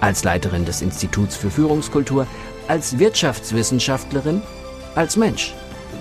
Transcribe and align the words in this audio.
als 0.00 0.24
Leiterin 0.24 0.64
des 0.64 0.82
Instituts 0.82 1.36
für 1.36 1.50
Führungskultur, 1.50 2.26
als 2.68 2.98
Wirtschaftswissenschaftlerin, 2.98 4.42
als 4.94 5.16
Mensch. 5.16 5.54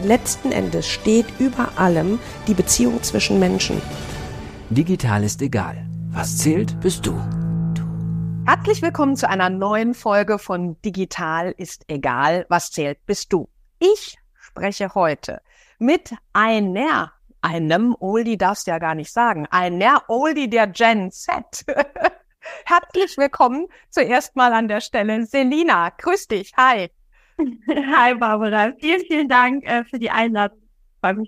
Letzten 0.04 0.52
Endes 0.52 0.88
steht 0.88 1.26
über 1.40 1.70
allem 1.78 2.20
die 2.48 2.54
Beziehung 2.54 3.02
zwischen 3.04 3.40
Menschen. 3.40 3.82
Digital 4.70 5.24
ist 5.24 5.42
egal. 5.42 5.86
Was 6.10 6.38
zählt, 6.38 6.80
bist 6.82 7.06
du. 7.06 7.20
Herzlich 8.46 8.82
willkommen 8.82 9.16
zu 9.16 9.28
einer 9.30 9.50
neuen 9.50 9.94
Folge 9.94 10.40
von 10.40 10.80
Digital 10.82 11.54
ist 11.58 11.84
egal. 11.88 12.46
Was 12.50 12.72
zählt, 12.72 13.06
bist 13.06 13.34
du. 13.34 13.50
Ich 13.80 14.18
spreche 14.36 14.94
heute 14.96 15.42
mit 15.80 16.14
einer 16.34 17.12
einem 17.42 17.96
Oldie 18.00 18.38
darfst 18.38 18.66
du 18.66 18.72
ja 18.72 18.80
gar 18.80 18.96
nicht 18.96 19.12
sagen, 19.12 19.46
einer 19.52 20.04
Oldie 20.08 20.50
der 20.50 20.66
Gen 20.66 21.12
Z. 21.12 21.66
Herzlich 22.66 23.18
willkommen 23.18 23.68
zuerst 23.90 24.36
mal 24.36 24.54
an 24.54 24.68
der 24.68 24.82
Stelle. 24.82 25.26
Selina, 25.26 25.90
grüß 25.90 26.28
dich. 26.28 26.52
Hi. 26.58 26.90
Hi, 27.68 28.16
Barbara. 28.16 28.74
Vielen, 28.80 29.02
vielen 29.02 29.28
Dank 29.28 29.64
äh, 29.66 29.84
für 29.84 30.00
die 30.00 30.10
Einladung. 30.10 30.60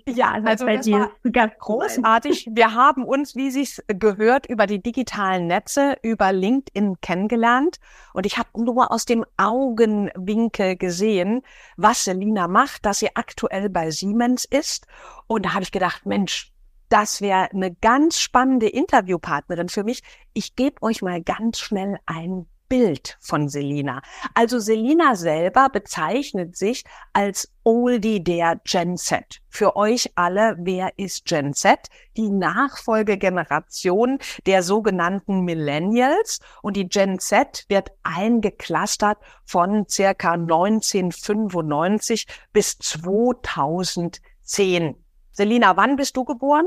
Ja, 0.08 0.32
also 0.44 0.66
bei 0.66 0.78
dir. 0.78 1.12
Ganz 1.30 1.52
großartig. 1.60 2.48
Wir 2.50 2.74
haben 2.74 3.04
uns, 3.04 3.36
wie 3.36 3.52
sich's 3.52 3.80
gehört, 3.86 4.46
über 4.46 4.66
die 4.66 4.82
digitalen 4.82 5.46
Netze, 5.46 5.96
über 6.02 6.32
LinkedIn 6.32 7.00
kennengelernt. 7.00 7.78
Und 8.12 8.26
ich 8.26 8.38
habe 8.38 8.48
nur 8.56 8.90
aus 8.90 9.04
dem 9.04 9.24
Augenwinkel 9.36 10.76
gesehen, 10.76 11.42
was 11.76 12.04
Selina 12.04 12.48
macht, 12.48 12.86
dass 12.86 12.98
sie 12.98 13.14
aktuell 13.14 13.68
bei 13.68 13.92
Siemens 13.92 14.44
ist. 14.44 14.88
Und 15.28 15.44
da 15.44 15.54
habe 15.54 15.62
ich 15.62 15.70
gedacht, 15.70 16.06
Mensch, 16.06 16.52
das 16.88 17.20
wäre 17.20 17.50
eine 17.52 17.74
ganz 17.74 18.18
spannende 18.18 18.68
Interviewpartnerin 18.68 19.68
für 19.68 19.84
mich. 19.84 20.02
Ich 20.32 20.56
gebe 20.56 20.82
euch 20.82 21.02
mal 21.02 21.22
ganz 21.22 21.58
schnell 21.58 21.98
ein 22.06 22.46
Bild 22.68 23.16
von 23.20 23.48
Selina. 23.48 24.02
Also 24.34 24.58
Selina 24.58 25.16
selber 25.16 25.70
bezeichnet 25.70 26.56
sich 26.56 26.84
als 27.12 27.50
Oldie 27.64 28.22
der 28.22 28.60
Gen 28.64 28.96
Z. 28.96 29.40
Für 29.48 29.74
euch 29.76 30.12
alle, 30.16 30.56
wer 30.58 30.98
ist 30.98 31.24
Gen 31.24 31.54
Z? 31.54 31.88
Die 32.16 32.28
Nachfolgegeneration 32.28 34.18
der 34.46 34.62
sogenannten 34.62 35.40
Millennials. 35.42 36.40
Und 36.62 36.76
die 36.76 36.88
Gen 36.88 37.18
Z 37.18 37.64
wird 37.68 37.90
eingeklustert 38.02 39.18
von 39.44 39.86
circa 39.88 40.32
1995 40.32 42.26
bis 42.52 42.78
2010. 42.78 44.96
Selina, 45.38 45.76
wann 45.76 45.94
bist 45.94 46.16
du 46.16 46.24
geboren? 46.24 46.66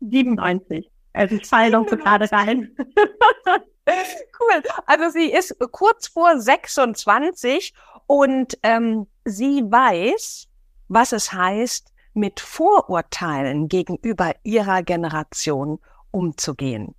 97. 0.00 0.90
Also 1.14 1.36
ich 1.36 1.46
falle 1.46 1.70
doch 1.70 1.88
so 1.88 1.96
gerade 1.96 2.30
rein. 2.30 2.76
cool. 3.88 4.62
Also 4.84 5.08
sie 5.08 5.32
ist 5.32 5.56
kurz 5.72 6.08
vor 6.08 6.38
26 6.38 7.72
und 8.06 8.58
ähm, 8.62 9.06
sie 9.24 9.62
weiß, 9.62 10.46
was 10.88 11.12
es 11.12 11.32
heißt, 11.32 11.90
mit 12.12 12.38
Vorurteilen 12.38 13.68
gegenüber 13.68 14.34
ihrer 14.42 14.82
Generation 14.82 15.78
umzugehen. 16.10 16.94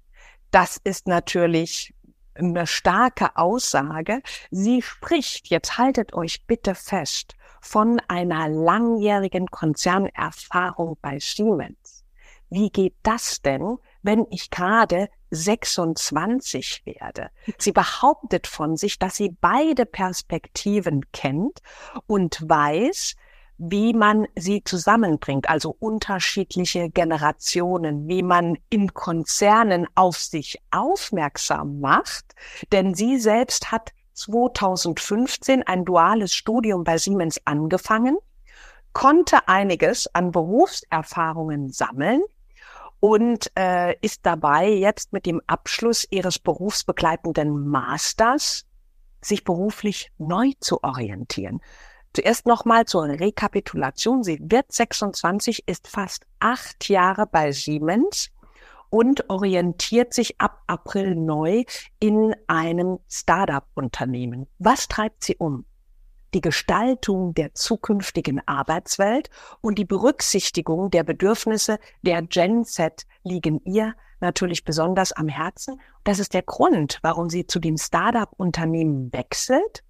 Das 0.50 0.82
ist 0.84 1.08
natürlich 1.08 1.94
eine 2.34 2.66
starke 2.66 3.38
Aussage. 3.38 4.24
Sie 4.50 4.82
spricht, 4.82 5.48
jetzt 5.50 5.78
haltet 5.78 6.16
euch 6.16 6.48
bitte 6.48 6.74
fest, 6.74 7.36
von 7.66 8.00
einer 8.08 8.48
langjährigen 8.48 9.48
Konzernerfahrung 9.48 10.98
bei 11.02 11.18
Siemens. 11.20 12.04
Wie 12.52 12.70
geht 12.70 12.94
das 13.02 13.42
denn, 13.42 13.78
wenn 14.04 14.28
ich 14.30 14.52
gerade 14.52 15.10
26 15.32 16.84
werde? 16.86 17.32
Sie 17.58 17.72
behauptet 17.72 18.46
von 18.46 18.78
sich, 18.78 19.00
dass 19.00 19.16
sie 19.16 19.36
beide 19.42 19.88
Perspektiven 19.88 21.12
kennt 21.12 21.60
und 22.06 22.48
weiß, 22.48 23.16
wie 23.58 23.94
man 23.94 24.28
sie 24.36 24.64
zusammenbringt, 24.64 25.50
also 25.50 25.76
unterschiedliche 25.80 26.92
Generationen, 26.92 28.08
wie 28.08 28.22
man 28.22 28.60
in 28.70 28.94
Konzernen 28.94 29.88
auf 29.96 30.18
sich 30.18 30.62
aufmerksam 30.70 31.80
macht. 31.80 32.36
Denn 32.72 32.94
sie 32.94 33.18
selbst 33.18 33.72
hat 33.72 33.92
2015 34.16 35.64
ein 35.64 35.86
duales 35.86 36.34
Studium 36.34 36.84
bei 36.84 36.98
Siemens 36.98 37.40
angefangen, 37.46 38.18
konnte 38.94 39.48
einiges 39.48 40.08
an 40.14 40.32
Berufserfahrungen 40.32 41.70
sammeln 41.70 42.22
und 43.00 43.52
äh, 43.58 43.96
ist 44.02 44.26
dabei 44.26 44.70
jetzt 44.70 45.14
mit 45.14 45.26
dem 45.26 45.42
Abschluss 45.48 46.08
ihres 46.10 46.40
berufsbegleitenden 46.40 47.68
Masters 47.68 48.66
sich 49.22 49.44
beruflich 49.44 50.12
neu 50.18 50.54
zu 50.60 50.84
orientieren. 50.84 51.62
Zuerst 52.16 52.46
nochmal 52.46 52.86
zur 52.86 53.04
Rekapitulation. 53.04 54.24
Sie 54.24 54.40
wird 54.42 54.72
26, 54.72 55.68
ist 55.68 55.88
fast 55.90 56.26
acht 56.40 56.88
Jahre 56.88 57.28
bei 57.28 57.52
Siemens 57.52 58.30
und 58.96 59.30
orientiert 59.30 60.14
sich 60.14 60.40
ab 60.40 60.62
April 60.68 61.16
neu 61.16 61.66
in 62.00 62.34
einem 62.48 63.00
Startup-Unternehmen. 63.10 64.48
Was 64.58 64.88
treibt 64.88 65.26
sie 65.26 65.36
um? 65.36 65.66
Die 66.34 66.40
Gestaltung 66.40 67.34
der 67.34 67.54
zukünftigen 67.54 68.42
Arbeitswelt 68.48 69.30
und 69.60 69.78
die 69.80 69.84
Berücksichtigung 69.84 70.92
der 70.92 71.04
Bedürfnisse 71.04 71.78
der 72.04 72.22
Gen 72.22 72.64
Z 72.64 73.06
liegen 73.26 73.60
ihr 73.66 73.96
natürlich 74.22 74.64
besonders 74.64 75.12
am 75.12 75.28
Herzen. 75.28 75.82
Das 76.06 76.20
ist 76.20 76.34
der 76.34 76.44
Grund, 76.44 77.00
warum 77.02 77.30
sie 77.30 77.46
zu 77.46 77.60
dem 77.60 77.76
Startup-Unternehmen 77.76 79.12
wechselt. 79.12 79.84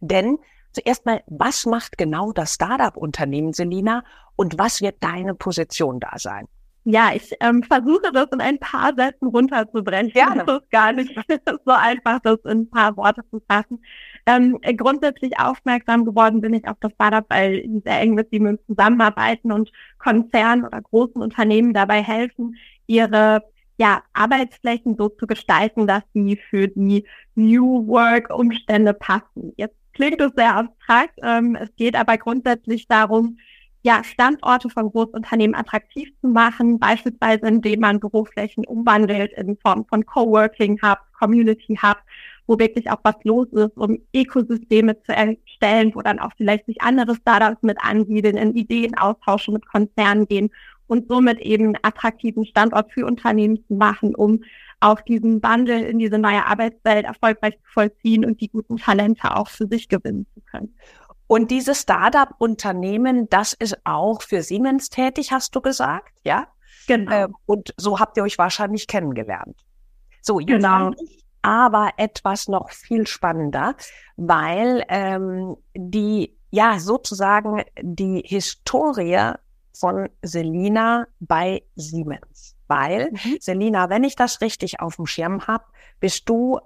Denn 0.00 0.36
zuerst 0.72 1.06
mal, 1.06 1.22
was 1.26 1.64
macht 1.64 1.96
genau 1.96 2.32
das 2.32 2.52
Startup-Unternehmen, 2.52 3.54
Selina, 3.54 4.04
und 4.36 4.58
was 4.58 4.82
wird 4.82 5.02
deine 5.02 5.34
Position 5.34 6.00
da 6.00 6.18
sein? 6.18 6.48
Ja, 6.88 7.10
ich 7.12 7.32
ähm, 7.40 7.64
versuche 7.64 8.12
das 8.12 8.28
in 8.32 8.40
ein 8.40 8.60
paar 8.60 8.94
Sätzen 8.94 9.26
runterzubrechen. 9.26 10.12
Gerne. 10.12 10.44
Das 10.44 10.60
ist 10.60 10.70
gar 10.70 10.92
nicht 10.92 11.12
so 11.66 11.72
einfach, 11.72 12.20
das 12.20 12.38
in 12.44 12.60
ein 12.60 12.70
paar 12.70 12.96
Worte 12.96 13.22
zu 13.28 13.42
fassen. 13.48 13.82
Ähm, 14.24 14.60
grundsätzlich 14.76 15.36
aufmerksam 15.36 16.04
geworden 16.04 16.40
bin 16.40 16.54
ich 16.54 16.68
auf 16.68 16.76
das 16.80 16.92
Startup, 16.92 17.24
weil 17.28 17.62
die 17.62 17.82
sehr 17.84 18.00
eng 18.00 18.14
mit 18.14 18.30
Siemens 18.30 18.60
zusammenarbeiten 18.68 19.50
und 19.50 19.72
Konzernen 19.98 20.64
oder 20.64 20.80
großen 20.80 21.20
Unternehmen 21.20 21.74
dabei 21.74 22.04
helfen, 22.04 22.54
ihre 22.86 23.42
ja, 23.78 24.04
Arbeitsflächen 24.12 24.96
so 24.96 25.08
zu 25.08 25.26
gestalten, 25.26 25.88
dass 25.88 26.04
sie 26.14 26.36
für 26.50 26.68
die 26.68 27.04
New 27.34 27.88
Work 27.88 28.30
Umstände 28.32 28.94
passen. 28.94 29.52
Jetzt 29.56 29.74
klingt 29.92 30.20
es 30.20 30.30
sehr 30.36 30.54
abstrakt. 30.54 31.18
Ähm, 31.20 31.56
es 31.60 31.74
geht 31.74 31.96
aber 31.96 32.16
grundsätzlich 32.16 32.86
darum, 32.86 33.38
ja, 33.82 34.02
Standorte 34.02 34.68
von 34.68 34.90
Großunternehmen 34.90 35.54
attraktiv 35.54 36.08
zu 36.20 36.28
machen, 36.28 36.78
beispielsweise 36.78 37.46
indem 37.46 37.80
man 37.80 38.00
Büroflächen 38.00 38.66
umwandelt 38.66 39.32
in 39.34 39.56
Form 39.58 39.84
von 39.86 40.04
Coworking 40.04 40.80
Hubs, 40.82 41.02
Community 41.18 41.78
Hubs, 41.80 42.00
wo 42.46 42.58
wirklich 42.58 42.90
auch 42.90 43.00
was 43.02 43.16
los 43.24 43.48
ist, 43.52 43.76
um 43.76 43.98
Ökosysteme 44.14 45.00
zu 45.02 45.12
erstellen, 45.12 45.94
wo 45.94 46.02
dann 46.02 46.18
auch 46.18 46.32
vielleicht 46.36 46.66
sich 46.66 46.80
andere 46.82 47.14
Startups 47.14 47.62
mit 47.62 47.78
ansiedeln, 47.80 48.36
in 48.36 48.54
Ideen 48.54 48.96
austauschen, 48.96 49.54
mit 49.54 49.66
Konzernen 49.66 50.26
gehen 50.26 50.50
und 50.86 51.08
somit 51.08 51.40
eben 51.40 51.66
einen 51.66 51.78
attraktiven 51.82 52.44
Standort 52.44 52.92
für 52.92 53.06
Unternehmen 53.06 53.64
zu 53.66 53.74
machen, 53.74 54.14
um 54.14 54.42
auch 54.80 55.00
diesen 55.00 55.42
Wandel 55.42 55.82
in 55.82 55.98
diese 55.98 56.18
neue 56.18 56.44
Arbeitswelt 56.44 57.06
erfolgreich 57.06 57.54
zu 57.54 57.72
vollziehen 57.72 58.24
und 58.24 58.40
die 58.40 58.48
guten 58.48 58.76
Talente 58.76 59.34
auch 59.34 59.48
für 59.48 59.66
sich 59.66 59.88
gewinnen 59.88 60.26
zu 60.34 60.40
können. 60.42 60.74
Und 61.26 61.50
dieses 61.50 61.82
Startup-Unternehmen, 61.82 63.28
das 63.28 63.52
ist 63.52 63.78
auch 63.84 64.22
für 64.22 64.42
Siemens 64.42 64.90
tätig, 64.90 65.32
hast 65.32 65.54
du 65.56 65.60
gesagt, 65.60 66.14
ja? 66.24 66.46
Genau. 66.86 67.10
Äh, 67.10 67.28
und 67.46 67.74
so 67.76 67.98
habt 67.98 68.16
ihr 68.16 68.22
euch 68.22 68.38
wahrscheinlich 68.38 68.86
kennengelernt. 68.86 69.56
So, 70.22 70.40
jetzt 70.40 70.48
genau. 70.48 70.92
aber 71.42 71.90
etwas 71.96 72.48
noch 72.48 72.70
viel 72.70 73.06
spannender, 73.06 73.74
weil 74.16 74.84
ähm, 74.88 75.56
die, 75.74 76.36
ja, 76.50 76.78
sozusagen 76.78 77.64
die 77.80 78.22
Historie 78.24 79.32
von 79.72 80.08
Selina 80.22 81.06
bei 81.20 81.62
Siemens. 81.74 82.56
Weil, 82.68 83.10
mhm. 83.12 83.36
Selina, 83.40 83.90
wenn 83.90 84.04
ich 84.04 84.16
das 84.16 84.40
richtig 84.40 84.80
auf 84.80 84.96
dem 84.96 85.06
Schirm 85.06 85.46
habe, 85.46 85.64
bist 86.00 86.28
du 86.28 86.58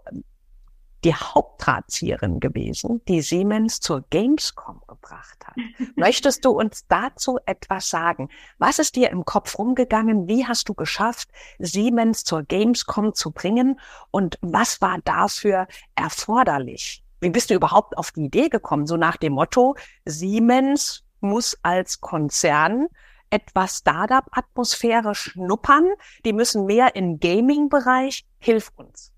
die 1.05 1.15
Hauptdrahtzieherin 1.15 2.41
gewesen, 2.41 3.01
die 3.09 3.23
Siemens 3.23 3.81
zur 3.81 4.05
Gamescom 4.11 4.83
gebracht 4.87 5.47
hat. 5.47 5.57
Möchtest 5.97 6.45
du 6.45 6.51
uns 6.51 6.87
dazu 6.89 7.39
etwas 7.47 7.89
sagen? 7.89 8.29
Was 8.59 8.79
ist 8.79 8.97
dir 8.97 9.11
im 9.11 9.25
Kopf 9.25 9.59
rumgegangen? 9.59 10.29
Wie 10.29 10.47
hast 10.47 10.69
du 10.69 10.75
geschafft, 10.75 11.29
Siemens 11.59 12.25
zur 12.25 12.43
Gamescom 12.43 13.15
zu 13.15 13.31
bringen? 13.31 13.81
Und 14.11 14.39
was 14.43 14.81
war 14.81 14.99
dafür 15.05 15.67
erforderlich? 15.95 17.03
Wie 17.21 17.31
bist 17.31 17.51
du 17.51 17.55
überhaupt 17.55 17.97
auf 17.99 18.13
die 18.13 18.25
Idee 18.25 18.49
gekommen? 18.49 18.87
So 18.87 18.97
nach 18.97 19.17
dem 19.17 19.35
Motto, 19.35 19.77
Siemens 20.05 21.05
muss 21.21 21.59
als 21.63 22.01
Konzern 22.01 22.89
etwas 23.31 23.79
Startup-Atmosphäre 23.79 25.15
schnuppern. 25.15 25.87
Die 26.25 26.33
müssen 26.33 26.67
mehr 26.67 26.97
im 26.97 27.21
Gaming-Bereich. 27.21 28.27
Hilf 28.39 28.73
uns. 28.77 29.13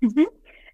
Mhm. 0.00 0.26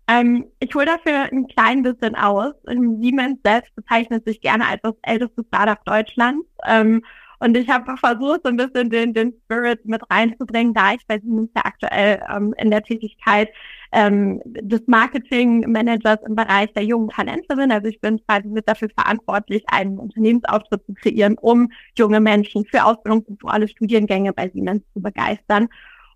Ähm, 0.09 0.47
ich 0.59 0.75
hole 0.75 0.87
dafür 0.87 1.25
ein 1.33 1.47
klein 1.47 1.83
bisschen 1.83 2.15
aus. 2.15 2.55
Siemens 2.67 3.39
selbst 3.45 3.75
bezeichnet 3.75 4.25
sich 4.27 4.41
gerne 4.41 4.67
als 4.67 4.81
das 4.83 4.95
älteste 5.03 5.45
Startup 5.47 5.85
Deutschlands. 5.85 6.47
Ähm, 6.67 7.03
und 7.43 7.57
ich 7.57 7.69
habe 7.69 7.97
versucht, 7.97 8.43
so 8.45 8.51
ein 8.51 8.57
bisschen 8.57 8.89
den, 8.89 9.15
den 9.15 9.35
Spirit 9.45 9.85
mit 9.85 10.01
reinzubringen, 10.09 10.75
da 10.75 10.93
ich 10.93 11.05
bei 11.09 11.19
Siemens 11.19 11.51
ja 11.57 11.63
aktuell 11.65 12.23
ähm, 12.33 12.55
in 12.57 12.71
der 12.71 12.85
Tätigkeit 12.85 13.49
ähm, 13.91 14.41
des 14.45 14.83
Marketing-Managers 14.87 16.21
im 16.25 16.37
Bereich 16.37 16.73
der 16.73 16.85
jungen 16.85 17.09
Talente 17.09 17.57
bin. 17.57 17.73
Also 17.73 17.89
ich 17.89 18.01
bin 18.01 18.25
quasi 18.27 18.47
mit 18.47 18.69
dafür 18.69 18.91
verantwortlich, 18.97 19.65
einen 19.67 19.99
Unternehmensauftritt 19.99 20.87
zu 20.87 20.95
kreieren, 20.95 21.37
um 21.37 21.69
junge 21.99 22.21
Menschen 22.21 22.65
für 22.65 22.85
Ausbildungs- 22.85 23.27
und 23.27 23.43
duale 23.43 23.67
Studiengänge 23.67 24.33
bei 24.33 24.49
Siemens 24.49 24.85
zu 24.95 25.03
begeistern. 25.03 25.69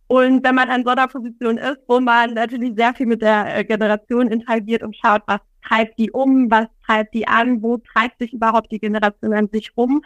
Und 0.08 0.44
wenn 0.44 0.54
man 0.54 0.70
an 0.70 0.84
so 0.84 0.90
einer 0.90 1.08
Position 1.08 1.58
ist, 1.58 1.80
wo 1.88 2.00
man 2.00 2.34
natürlich 2.34 2.74
sehr 2.76 2.94
viel 2.94 3.06
mit 3.06 3.22
der 3.22 3.58
äh, 3.58 3.64
Generation 3.64 4.28
interagiert 4.28 4.82
und 4.82 4.96
schaut, 4.96 5.22
was 5.26 5.40
treibt 5.66 5.98
die 5.98 6.10
um, 6.12 6.50
was 6.50 6.66
treibt 6.86 7.12
die 7.14 7.26
an, 7.26 7.62
wo 7.62 7.78
treibt 7.78 8.18
sich 8.20 8.32
überhaupt 8.32 8.70
die 8.70 8.78
Generation 8.78 9.32
an 9.32 9.48
sich 9.52 9.76
rum, 9.76 10.02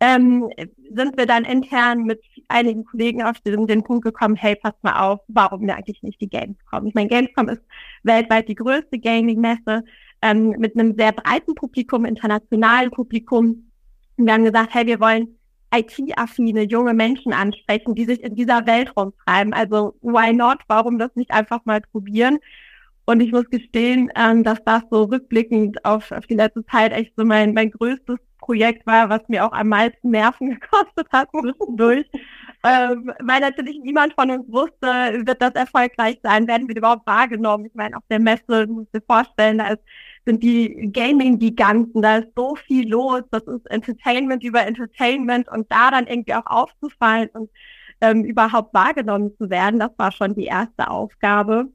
ähm, 0.00 0.48
sind 0.94 1.18
wir 1.18 1.26
dann 1.26 1.44
intern 1.44 2.04
mit 2.04 2.22
einigen 2.48 2.84
Kollegen 2.84 3.22
auf 3.22 3.38
den, 3.40 3.66
den 3.66 3.82
Punkt 3.82 4.04
gekommen, 4.04 4.34
hey, 4.34 4.56
pass 4.56 4.72
mal 4.82 4.98
auf, 4.98 5.20
warum 5.28 5.66
wir 5.66 5.76
eigentlich 5.76 6.02
nicht 6.02 6.20
die 6.20 6.28
Gamescom? 6.28 6.86
Ich 6.86 6.94
meine, 6.94 7.08
Gamescom 7.08 7.48
ist 7.50 7.62
weltweit 8.02 8.48
die 8.48 8.54
größte 8.54 8.98
Gaming-Messe 8.98 9.84
ähm, 10.22 10.50
mit 10.58 10.74
einem 10.74 10.96
sehr 10.96 11.12
breiten 11.12 11.54
Publikum, 11.54 12.06
internationalen 12.06 12.90
Publikum. 12.90 13.70
Und 14.16 14.26
wir 14.26 14.32
haben 14.32 14.44
gesagt, 14.44 14.72
hey, 14.72 14.86
wir 14.86 15.00
wollen 15.00 15.36
IT-affine 15.72 16.62
junge 16.62 16.94
Menschen 16.94 17.32
ansprechen, 17.32 17.94
die 17.94 18.04
sich 18.04 18.22
in 18.22 18.34
dieser 18.34 18.66
Welt 18.66 18.96
rumtreiben. 18.96 19.52
Also 19.52 19.94
why 20.02 20.32
not? 20.32 20.58
Warum 20.68 20.98
das 20.98 21.14
nicht 21.14 21.30
einfach 21.30 21.64
mal 21.64 21.80
probieren? 21.80 22.38
Und 23.06 23.20
ich 23.20 23.32
muss 23.32 23.48
gestehen, 23.50 24.10
ähm, 24.14 24.44
dass 24.44 24.62
das 24.64 24.82
so 24.90 25.04
rückblickend 25.04 25.84
auf, 25.84 26.12
auf 26.12 26.26
die 26.26 26.36
letzte 26.36 26.64
Zeit 26.66 26.92
echt 26.92 27.12
so 27.16 27.24
mein, 27.24 27.54
mein 27.54 27.70
größtes 27.70 28.18
Projekt 28.38 28.86
war, 28.86 29.08
was 29.08 29.20
mir 29.28 29.44
auch 29.44 29.52
am 29.52 29.68
meisten 29.68 30.10
Nerven 30.10 30.50
gekostet 30.60 31.06
hat 31.10 31.28
zwischendurch. 31.30 32.06
ähm, 32.64 33.12
weil 33.20 33.40
natürlich 33.40 33.78
niemand 33.82 34.14
von 34.14 34.30
uns 34.30 34.52
wusste, 34.52 35.26
wird 35.26 35.40
das 35.42 35.54
erfolgreich 35.54 36.18
sein, 36.22 36.46
werden 36.46 36.68
wir 36.68 36.76
überhaupt 36.76 37.06
wahrgenommen. 37.06 37.66
Ich 37.66 37.74
meine, 37.74 37.96
auf 37.96 38.02
der 38.10 38.20
Messe, 38.20 38.66
du 38.66 38.74
musst 38.74 38.94
dir 38.94 39.02
vorstellen, 39.06 39.58
da 39.58 39.68
ist 39.68 39.82
sind 40.24 40.42
die 40.42 40.90
Gaming-Giganten, 40.92 42.02
da 42.02 42.18
ist 42.18 42.28
so 42.36 42.54
viel 42.54 42.88
los, 42.88 43.22
das 43.30 43.42
ist 43.44 43.70
Entertainment 43.70 44.44
über 44.44 44.66
Entertainment 44.66 45.48
und 45.48 45.70
da 45.70 45.90
dann 45.90 46.06
irgendwie 46.06 46.34
auch 46.34 46.46
aufzufallen 46.46 47.28
und 47.30 47.50
ähm, 48.00 48.24
überhaupt 48.24 48.72
wahrgenommen 48.74 49.36
zu 49.36 49.50
werden, 49.50 49.80
das 49.80 49.90
war 49.96 50.12
schon 50.12 50.34
die 50.34 50.46
erste 50.46 50.88
Aufgabe. 50.88 51.68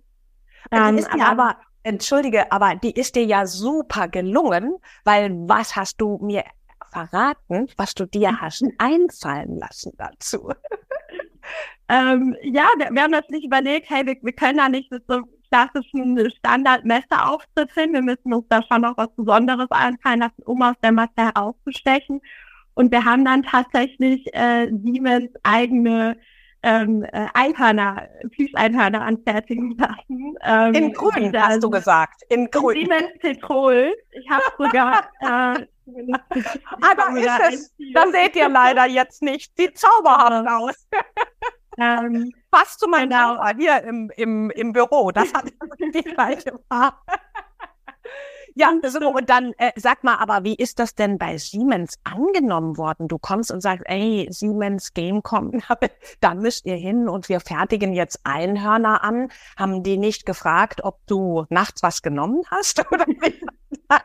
Ähm, 0.71 0.97
ist 0.97 1.11
aber, 1.11 1.25
aber, 1.25 1.57
entschuldige, 1.83 2.51
aber 2.51 2.75
die 2.75 2.91
ist 2.91 3.15
dir 3.15 3.25
ja 3.25 3.45
super 3.45 4.07
gelungen, 4.07 4.75
weil 5.03 5.31
was 5.47 5.75
hast 5.75 6.01
du 6.01 6.17
mir 6.21 6.43
verraten, 6.91 7.67
was 7.77 7.93
du 7.93 8.05
dir 8.05 8.39
hast 8.39 8.63
einfallen 8.77 9.59
lassen 9.59 9.91
dazu? 9.97 10.51
ähm, 11.89 12.35
ja, 12.41 12.67
wir 12.89 13.01
haben 13.03 13.11
natürlich 13.11 13.45
überlegt, 13.45 13.89
hey, 13.89 14.05
wir, 14.05 14.15
wir 14.21 14.33
können 14.33 14.57
da 14.57 14.69
nicht 14.69 14.91
so 15.07 15.21
klassischen 15.49 16.29
Standard-Messeauftritt 16.31 17.71
hin. 17.73 17.93
Wir 17.93 18.01
müssen 18.01 18.33
uns 18.33 18.45
da 18.49 18.61
schon 18.63 18.81
noch 18.81 18.97
was 18.97 19.09
Besonderes 19.15 19.69
einfallen 19.71 20.19
lassen, 20.19 20.43
um 20.45 20.61
aus 20.61 20.75
der 20.83 20.91
Masse 20.91 21.13
herauszustechen. 21.17 22.21
Und 22.73 22.91
wir 22.91 23.05
haben 23.05 23.23
dann 23.23 23.43
tatsächlich 23.43 24.25
äh, 24.33 24.67
Siemens 24.67 25.31
eigene 25.43 26.17
ähm, 26.63 27.03
äh, 27.03 27.27
Einhörner, 27.33 28.09
Plüscheinhörner 28.31 29.01
anfertigen 29.01 29.77
lassen. 29.77 30.35
Ähm, 30.43 30.73
in 30.73 30.93
grün, 30.93 31.31
dann, 31.31 31.47
hast 31.49 31.63
du 31.63 31.69
gesagt. 31.69 32.23
In 32.29 32.49
grün. 32.49 32.77
Siemens 32.77 33.19
Petrol. 33.19 33.93
Ich 34.11 34.29
habe 34.29 34.43
sogar... 34.57 35.09
äh, 35.21 35.65
Aber 36.81 37.19
ist 37.19 37.53
es, 37.53 37.75
das 37.93 38.11
seht 38.11 38.35
ihr 38.35 38.49
leider 38.49 38.87
jetzt 38.87 39.21
nicht. 39.21 39.55
Sieht 39.55 39.77
zauberhaft 39.77 40.47
aus. 40.47 40.87
Ähm, 41.77 42.31
Fast 42.53 42.79
zu 42.79 42.87
meinem 42.87 43.09
genau. 43.09 43.45
hier 43.57 43.83
im, 43.83 44.11
im, 44.15 44.49
im 44.51 44.73
Büro. 44.73 45.11
Das 45.11 45.33
hat 45.33 45.45
die 45.79 46.03
gleiche 46.03 46.59
Farbe. 46.69 46.97
Ja, 48.57 48.71
so, 48.83 49.09
und 49.09 49.29
dann 49.29 49.51
äh, 49.57 49.71
sag 49.75 50.05
mal, 50.05 50.15
aber 50.15 50.45
wie 50.45 50.55
ist 50.55 50.79
das 50.79 50.95
denn 50.95 51.17
bei 51.17 51.37
Siemens 51.37 51.95
angenommen 52.05 52.77
worden? 52.77 53.09
Du 53.09 53.17
kommst 53.17 53.51
und 53.51 53.59
sagst, 53.59 53.83
ey, 53.87 54.29
Siemens 54.31 54.93
Gamecom, 54.93 55.61
da 56.21 56.33
müsst 56.33 56.65
ihr 56.65 56.77
hin 56.77 57.09
und 57.09 57.27
wir 57.27 57.41
fertigen 57.41 57.91
jetzt 57.91 58.21
Einhörner 58.23 59.03
an. 59.03 59.29
Haben 59.57 59.83
die 59.83 59.97
nicht 59.97 60.25
gefragt, 60.25 60.85
ob 60.85 61.05
du 61.05 61.45
nachts 61.49 61.83
was 61.83 62.01
genommen 62.01 62.43
hast? 62.49 62.79
Oder 62.93 63.05
wie 63.07 63.45
das? 63.89 64.01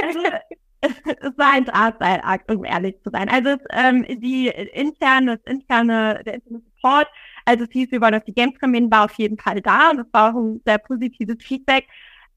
Also, 0.00 0.28
es 0.80 1.36
war 1.36 1.52
ein 1.52 1.64
Drahtseilakt, 1.64 2.50
um 2.50 2.64
ehrlich 2.64 2.96
zu 3.02 3.10
sein. 3.10 3.28
Also 3.28 3.56
ähm, 3.70 4.04
die 4.20 4.48
interne, 4.48 5.38
das 5.38 5.52
interne, 5.52 6.22
der 6.24 6.34
interne 6.34 6.62
Support, 6.76 7.08
also 7.44 7.64
es 7.64 7.70
hieß, 7.70 7.90
wir 7.90 8.00
wollen 8.00 8.14
auf 8.14 8.24
die 8.24 8.34
Gamescom 8.34 8.90
war 8.90 9.06
auf 9.06 9.14
jeden 9.14 9.38
Fall 9.38 9.60
da 9.60 9.90
und 9.90 10.00
es 10.00 10.06
war 10.12 10.30
auch 10.30 10.38
ein 10.38 10.60
sehr 10.64 10.78
positives 10.78 11.42
Feedback. 11.42 11.86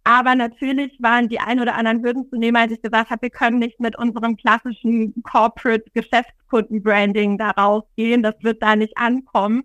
Aber 0.03 0.33
natürlich 0.33 0.97
waren 0.99 1.29
die 1.29 1.39
ein 1.39 1.59
oder 1.59 1.75
anderen 1.75 2.03
Hürden 2.03 2.27
zu 2.29 2.37
nehmen, 2.37 2.57
als 2.57 2.71
ich 2.71 2.81
gesagt 2.81 3.11
habe, 3.11 3.21
wir 3.21 3.29
können 3.29 3.59
nicht 3.59 3.79
mit 3.79 3.95
unserem 3.97 4.35
klassischen 4.35 5.21
Corporate 5.21 5.85
Geschäftskunden-Branding 5.93 7.37
da 7.37 7.51
rausgehen. 7.51 8.23
Das 8.23 8.33
wird 8.41 8.63
da 8.63 8.75
nicht 8.75 8.97
ankommen. 8.97 9.63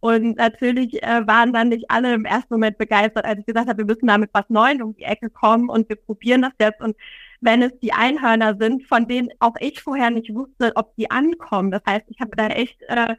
Und 0.00 0.36
natürlich 0.36 1.02
äh, 1.02 1.26
waren 1.26 1.52
dann 1.52 1.70
nicht 1.70 1.90
alle 1.90 2.12
im 2.14 2.24
ersten 2.26 2.54
Moment 2.54 2.78
begeistert, 2.78 3.24
als 3.24 3.40
ich 3.40 3.46
gesagt 3.46 3.68
habe, 3.68 3.78
wir 3.78 3.86
müssen 3.86 4.06
da 4.06 4.18
mit 4.18 4.30
was 4.32 4.48
Neuem 4.48 4.82
um 4.82 4.94
die 4.94 5.04
Ecke 5.04 5.30
kommen 5.30 5.70
und 5.70 5.88
wir 5.88 5.96
probieren 5.96 6.42
das 6.42 6.52
jetzt. 6.60 6.80
Und 6.80 6.94
wenn 7.40 7.62
es 7.62 7.72
die 7.80 7.92
Einhörner 7.92 8.56
sind, 8.58 8.86
von 8.86 9.06
denen 9.06 9.28
auch 9.38 9.54
ich 9.60 9.80
vorher 9.80 10.10
nicht 10.10 10.34
wusste, 10.34 10.72
ob 10.74 10.94
die 10.96 11.10
ankommen. 11.10 11.70
Das 11.70 11.82
heißt, 11.86 12.04
ich 12.08 12.20
habe 12.20 12.36
da 12.36 12.48
echt 12.48 12.82
äh, 12.88 13.14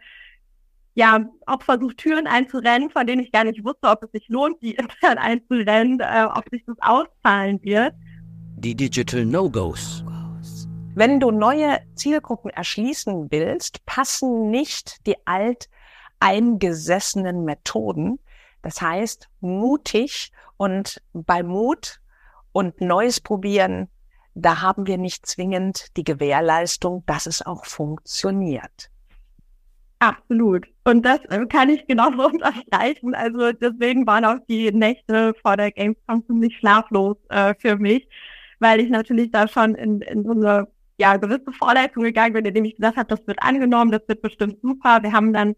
ja 0.93 1.25
auch 1.45 1.61
versucht, 1.61 1.97
Türen 1.97 2.27
einzurennen, 2.27 2.89
von 2.89 3.07
denen 3.07 3.21
ich 3.21 3.31
gar 3.31 3.45
nicht 3.45 3.63
wusste, 3.63 3.87
ob 3.87 4.03
es 4.03 4.11
sich 4.11 4.27
lohnt, 4.27 4.61
die 4.61 4.75
intern 4.75 5.17
einzurennen, 5.17 5.99
äh, 5.99 6.27
ob 6.33 6.49
sich 6.49 6.63
das 6.65 6.77
auszahlen 6.81 7.61
wird. 7.63 7.93
Die 8.57 8.75
Digital 8.75 9.25
No-Gos. 9.25 10.03
Wenn 10.95 11.19
du 11.21 11.31
neue 11.31 11.79
Zielgruppen 11.95 12.51
erschließen 12.51 13.31
willst, 13.31 13.85
passen 13.85 14.49
nicht 14.51 15.05
die 15.07 15.15
alt 15.25 15.69
eingesessenen 16.19 17.45
Methoden. 17.45 18.19
Das 18.61 18.81
heißt, 18.81 19.29
mutig 19.39 20.33
und 20.57 21.01
bei 21.13 21.41
Mut 21.41 22.01
und 22.51 22.81
Neues 22.81 23.21
probieren 23.21 23.87
da 24.39 24.61
haben 24.61 24.87
wir 24.87 24.97
nicht 24.97 25.25
zwingend 25.25 25.95
die 25.97 26.03
Gewährleistung, 26.03 27.03
dass 27.05 27.25
es 27.25 27.45
auch 27.45 27.65
funktioniert. 27.65 28.89
Absolut. 29.99 30.65
Und 30.85 31.05
das 31.05 31.19
äh, 31.25 31.45
kann 31.47 31.69
ich 31.69 31.85
genau 31.87 32.11
so 32.17 32.27
unterstreichen. 32.27 33.13
Also 33.13 33.51
deswegen 33.51 34.07
waren 34.07 34.25
auch 34.25 34.37
die 34.47 34.71
Nächte 34.71 35.33
vor 35.41 35.57
der 35.57 35.71
Gamescom 35.71 36.25
ziemlich 36.25 36.57
schlaflos 36.57 37.17
äh, 37.29 37.53
für 37.59 37.77
mich, 37.77 38.07
weil 38.59 38.79
ich 38.79 38.89
natürlich 38.89 39.31
da 39.31 39.47
schon 39.47 39.75
in, 39.75 40.01
in 40.01 40.23
so 40.23 40.31
eine 40.31 40.67
ja, 40.97 41.15
gewisse 41.17 41.51
Vorleistung 41.51 42.03
gegangen 42.03 42.33
bin, 42.33 42.45
indem 42.45 42.65
ich 42.65 42.75
gesagt 42.75 42.97
habe, 42.97 43.07
das 43.07 43.25
wird 43.25 43.41
angenommen, 43.41 43.91
das 43.91 44.01
wird 44.07 44.21
bestimmt 44.21 44.57
super. 44.61 44.99
Wir 45.01 45.13
haben 45.13 45.31
dann 45.31 45.55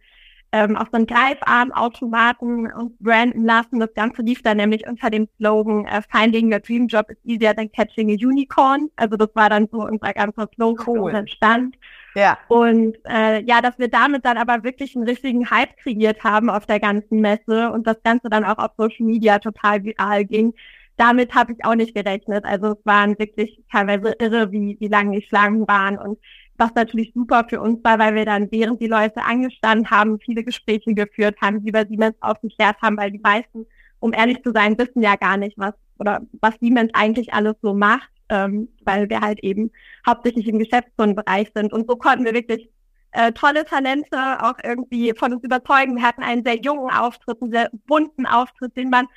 ähm, 0.51 0.75
auf 0.75 0.87
so 0.91 0.97
einen 0.97 1.07
Greifarmautomaten 1.07 2.71
uns 2.71 2.93
branden 2.99 3.45
lassen. 3.45 3.79
Das 3.79 3.93
Ganze 3.93 4.21
lief 4.21 4.41
dann 4.41 4.57
nämlich 4.57 4.87
unter 4.87 5.09
dem 5.09 5.27
Slogan 5.37 5.85
äh, 5.85 6.01
Finding 6.09 6.51
your 6.51 6.59
Dream 6.59 6.87
Job 6.87 7.09
is 7.09 7.17
easier 7.23 7.55
than 7.55 7.71
catching 7.71 8.09
a 8.09 8.13
unicorn. 8.13 8.89
Also 8.97 9.15
das 9.15 9.29
war 9.33 9.49
dann 9.49 9.67
so 9.71 9.79
unser 9.79 10.13
ganzer 10.13 10.49
Slogan, 10.53 10.87
cool. 10.87 11.15
entstand. 11.15 11.77
Ja. 12.15 12.37
Und 12.49 12.97
äh, 13.07 13.41
ja, 13.43 13.61
dass 13.61 13.79
wir 13.79 13.87
damit 13.87 14.25
dann 14.25 14.37
aber 14.37 14.63
wirklich 14.63 14.95
einen 14.95 15.07
richtigen 15.07 15.49
Hype 15.49 15.77
kreiert 15.77 16.23
haben 16.23 16.49
auf 16.49 16.65
der 16.65 16.81
ganzen 16.81 17.21
Messe 17.21 17.71
und 17.71 17.87
das 17.87 18.03
Ganze 18.03 18.29
dann 18.29 18.43
auch 18.43 18.57
auf 18.57 18.71
Social 18.77 19.05
Media 19.05 19.39
total 19.39 19.83
viral 19.83 20.25
ging. 20.25 20.53
Damit 20.97 21.33
habe 21.33 21.53
ich 21.53 21.63
auch 21.63 21.75
nicht 21.75 21.95
gerechnet. 21.95 22.43
Also 22.43 22.73
es 22.73 22.85
waren 22.85 23.17
wirklich 23.17 23.63
teilweise 23.71 24.13
irre, 24.19 24.51
wie, 24.51 24.75
wie 24.79 24.87
lange 24.89 25.17
die 25.17 25.25
Schlangen 25.25 25.65
waren 25.67 25.97
und 25.97 26.19
was 26.61 26.73
natürlich 26.75 27.11
super 27.13 27.45
für 27.49 27.59
uns 27.59 27.83
war, 27.83 27.99
weil 27.99 28.15
wir 28.15 28.25
dann, 28.25 28.51
während 28.51 28.79
die 28.79 28.87
Leute 28.87 29.23
angestanden 29.23 29.89
haben, 29.89 30.19
viele 30.19 30.43
Gespräche 30.43 30.93
geführt 30.93 31.35
haben, 31.41 31.61
die 31.63 31.69
über 31.69 31.85
Siemens 31.85 32.15
aufgeklärt 32.21 32.77
haben, 32.81 32.97
weil 32.97 33.11
die 33.11 33.19
meisten 33.19 33.65
um 34.01 34.13
ehrlich 34.13 34.43
zu 34.43 34.51
sein, 34.51 34.77
wissen 34.77 35.01
ja 35.01 35.15
gar 35.15 35.37
nicht, 35.37 35.57
was 35.57 35.73
oder 35.97 36.21
was 36.41 36.55
Siemens 36.59 36.91
eigentlich 36.93 37.33
alles 37.33 37.55
so 37.61 37.73
macht, 37.73 38.09
ähm, 38.29 38.67
weil 38.83 39.09
wir 39.09 39.21
halt 39.21 39.39
eben 39.41 39.71
hauptsächlich 40.05 40.47
im 40.47 40.59
Geschäftskundenbereich 40.59 41.51
sind. 41.55 41.71
Und 41.71 41.87
so 41.87 41.95
konnten 41.95 42.25
wir 42.25 42.33
wirklich 42.33 42.69
äh, 43.11 43.31
tolle 43.31 43.63
Talente 43.63 44.17
auch 44.41 44.55
irgendwie 44.63 45.13
von 45.15 45.33
uns 45.33 45.43
überzeugen. 45.43 45.97
Wir 45.97 46.03
hatten 46.03 46.23
einen 46.23 46.43
sehr 46.43 46.59
jungen 46.59 46.89
Auftritt, 46.89 47.41
einen 47.41 47.51
sehr 47.51 47.69
bunten 47.85 48.25
Auftritt, 48.25 48.75
den 48.75 48.89
man 48.89 49.07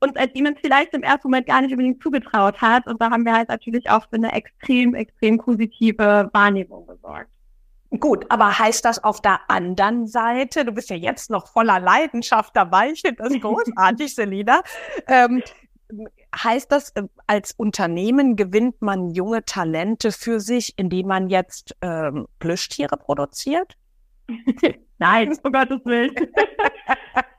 uns 0.00 0.16
als 0.16 0.32
Siemens 0.32 0.58
vielleicht 0.60 0.94
im 0.94 1.02
ersten 1.02 1.28
Moment 1.28 1.46
gar 1.46 1.60
nicht 1.60 1.72
unbedingt 1.72 2.02
zugetraut 2.02 2.60
hat. 2.60 2.86
Und 2.86 3.00
da 3.00 3.10
haben 3.10 3.24
wir 3.24 3.34
halt 3.34 3.48
natürlich 3.48 3.90
auch 3.90 4.08
für 4.08 4.16
eine 4.16 4.32
extrem, 4.32 4.94
extrem 4.94 5.38
positive 5.38 6.30
Wahrnehmung 6.32 6.86
gesorgt. 6.86 7.30
Gut, 7.98 8.26
aber 8.28 8.58
heißt 8.58 8.84
das 8.84 9.02
auf 9.02 9.22
der 9.22 9.40
anderen 9.48 10.06
Seite, 10.06 10.64
du 10.66 10.72
bist 10.72 10.90
ja 10.90 10.96
jetzt 10.96 11.30
noch 11.30 11.48
voller 11.48 11.80
Leidenschaft 11.80 12.54
dabei, 12.54 12.90
ich 12.90 13.00
finde 13.00 13.22
das 13.22 13.32
großartig, 13.40 14.14
Selina, 14.14 14.60
ähm, 15.06 15.42
heißt 16.36 16.70
das, 16.70 16.90
äh, 16.90 17.04
als 17.26 17.52
Unternehmen 17.52 18.36
gewinnt 18.36 18.82
man 18.82 19.10
junge 19.10 19.42
Talente 19.44 20.12
für 20.12 20.38
sich, 20.38 20.74
indem 20.76 21.06
man 21.06 21.30
jetzt 21.30 21.76
ähm, 21.80 22.26
Plüschtiere 22.38 22.98
produziert? 22.98 23.78
Nein, 24.98 25.34
um 25.42 25.52
Gottes 25.52 25.80
Willen. 25.84 26.14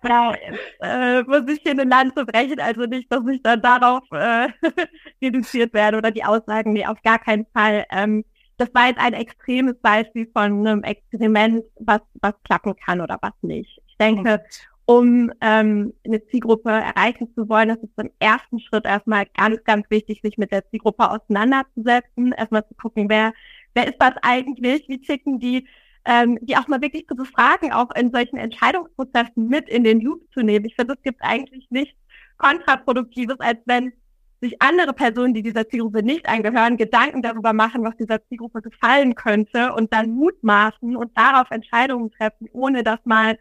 ja, 0.03 0.33
äh, 0.81 1.23
muss 1.23 1.43
ich 1.47 1.61
hier 1.61 1.71
eine 1.71 1.83
Lanze 1.83 2.25
brechen, 2.25 2.59
also 2.59 2.81
nicht, 2.81 3.11
dass 3.11 3.25
ich 3.27 3.41
dann 3.41 3.61
darauf 3.61 4.03
äh, 4.11 4.47
reduziert 5.21 5.73
werde 5.73 5.97
oder 5.97 6.11
die 6.11 6.23
Aussagen, 6.23 6.73
nee, 6.73 6.85
auf 6.85 7.01
gar 7.03 7.19
keinen 7.19 7.45
Fall. 7.53 7.85
Ähm, 7.91 8.23
das 8.57 8.73
war 8.73 8.87
jetzt 8.87 8.99
ein 8.99 9.13
extremes 9.13 9.75
Beispiel 9.81 10.29
von 10.33 10.67
einem 10.67 10.83
Experiment, 10.83 11.63
was, 11.79 12.01
was 12.21 12.33
klappen 12.43 12.75
kann 12.75 12.99
oder 13.01 13.17
was 13.21 13.33
nicht. 13.41 13.81
Ich 13.87 13.97
denke, 13.97 14.43
um 14.85 15.31
ähm, 15.41 15.93
eine 16.03 16.25
Zielgruppe 16.25 16.71
erreichen 16.71 17.31
zu 17.35 17.47
wollen, 17.47 17.69
ist 17.69 17.83
es 17.83 18.03
im 18.03 18.09
ersten 18.19 18.59
Schritt 18.59 18.85
erstmal 18.85 19.27
ganz, 19.37 19.63
ganz 19.63 19.89
wichtig, 19.89 20.21
sich 20.21 20.37
mit 20.37 20.51
der 20.51 20.67
Zielgruppe 20.69 21.09
auseinanderzusetzen, 21.09 22.31
erstmal 22.31 22.67
zu 22.67 22.73
gucken, 22.73 23.07
wer, 23.07 23.33
wer 23.75 23.87
ist 23.87 23.97
das 23.99 24.15
eigentlich, 24.23 24.89
wie 24.89 24.99
ticken 24.99 25.39
die, 25.39 25.67
ähm, 26.05 26.37
die 26.41 26.57
auch 26.57 26.67
mal 26.67 26.81
wirklich 26.81 27.07
zu 27.07 27.15
befragen, 27.15 27.71
auch 27.71 27.91
in 27.95 28.11
solchen 28.11 28.37
Entscheidungsprozessen 28.37 29.47
mit 29.47 29.69
in 29.69 29.83
den 29.83 30.01
Loop 30.01 30.21
zu 30.33 30.41
nehmen. 30.41 30.65
Ich 30.65 30.75
finde, 30.75 30.93
es 30.93 31.01
gibt 31.03 31.21
eigentlich 31.21 31.67
nichts 31.69 31.97
kontraproduktives, 32.37 33.39
als 33.39 33.59
wenn 33.65 33.93
sich 34.41 34.61
andere 34.61 34.93
Personen, 34.93 35.33
die 35.33 35.43
dieser 35.43 35.67
Zielgruppe 35.67 36.01
nicht 36.01 36.27
angehören, 36.27 36.77
Gedanken 36.77 37.21
darüber 37.21 37.53
machen, 37.53 37.83
was 37.83 37.95
dieser 37.97 38.25
Zielgruppe 38.27 38.61
gefallen 38.61 39.15
könnte 39.15 39.73
und 39.73 39.93
dann 39.93 40.11
mutmaßen 40.11 40.95
und 40.95 41.17
darauf 41.17 41.51
Entscheidungen 41.51 42.11
treffen, 42.11 42.47
ohne 42.53 42.83
das 42.83 42.99
mal 43.03 43.37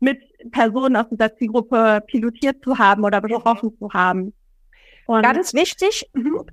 mit 0.00 0.20
Personen 0.50 0.96
aus 0.96 1.06
dieser 1.10 1.34
Zielgruppe 1.36 2.02
pilotiert 2.06 2.62
zu 2.62 2.78
haben 2.78 3.04
oder 3.04 3.20
besprochen 3.20 3.76
zu 3.78 3.90
haben. 3.92 4.34
Und 5.06 5.22
Ganz 5.22 5.54
wichtig. 5.54 6.10
Mhm. 6.12 6.44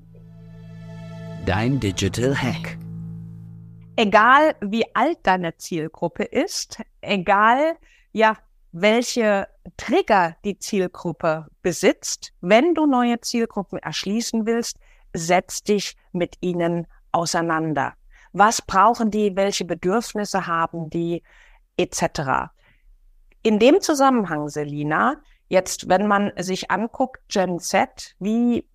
Dein 1.46 1.80
Digital 1.80 2.36
Hack. 2.36 2.78
Egal 4.00 4.56
wie 4.62 4.86
alt 4.96 5.18
deine 5.24 5.58
Zielgruppe 5.58 6.24
ist, 6.24 6.82
egal 7.02 7.76
ja 8.14 8.38
welche 8.72 9.50
Trigger 9.76 10.38
die 10.46 10.58
Zielgruppe 10.58 11.48
besitzt, 11.62 12.32
wenn 12.40 12.74
du 12.76 12.86
neue 12.86 13.20
Zielgruppen 13.20 13.78
erschließen 13.78 14.46
willst, 14.46 14.78
setz 15.14 15.64
dich 15.64 15.98
mit 16.14 16.38
ihnen 16.40 16.88
auseinander. 17.12 17.94
Was 18.32 18.62
brauchen 18.62 19.12
die? 19.12 19.36
Welche 19.36 19.66
Bedürfnisse 19.66 20.48
haben 20.48 20.90
die? 20.90 21.22
Etc. 21.76 22.54
In 23.44 23.60
dem 23.60 23.82
Zusammenhang, 23.82 24.48
Selina, 24.48 25.22
jetzt, 25.50 25.90
wenn 25.90 26.08
man 26.08 26.32
sich 26.38 26.72
anguckt, 26.72 27.20
Gen 27.28 27.60
Z, 27.60 28.16
wie 28.20 28.66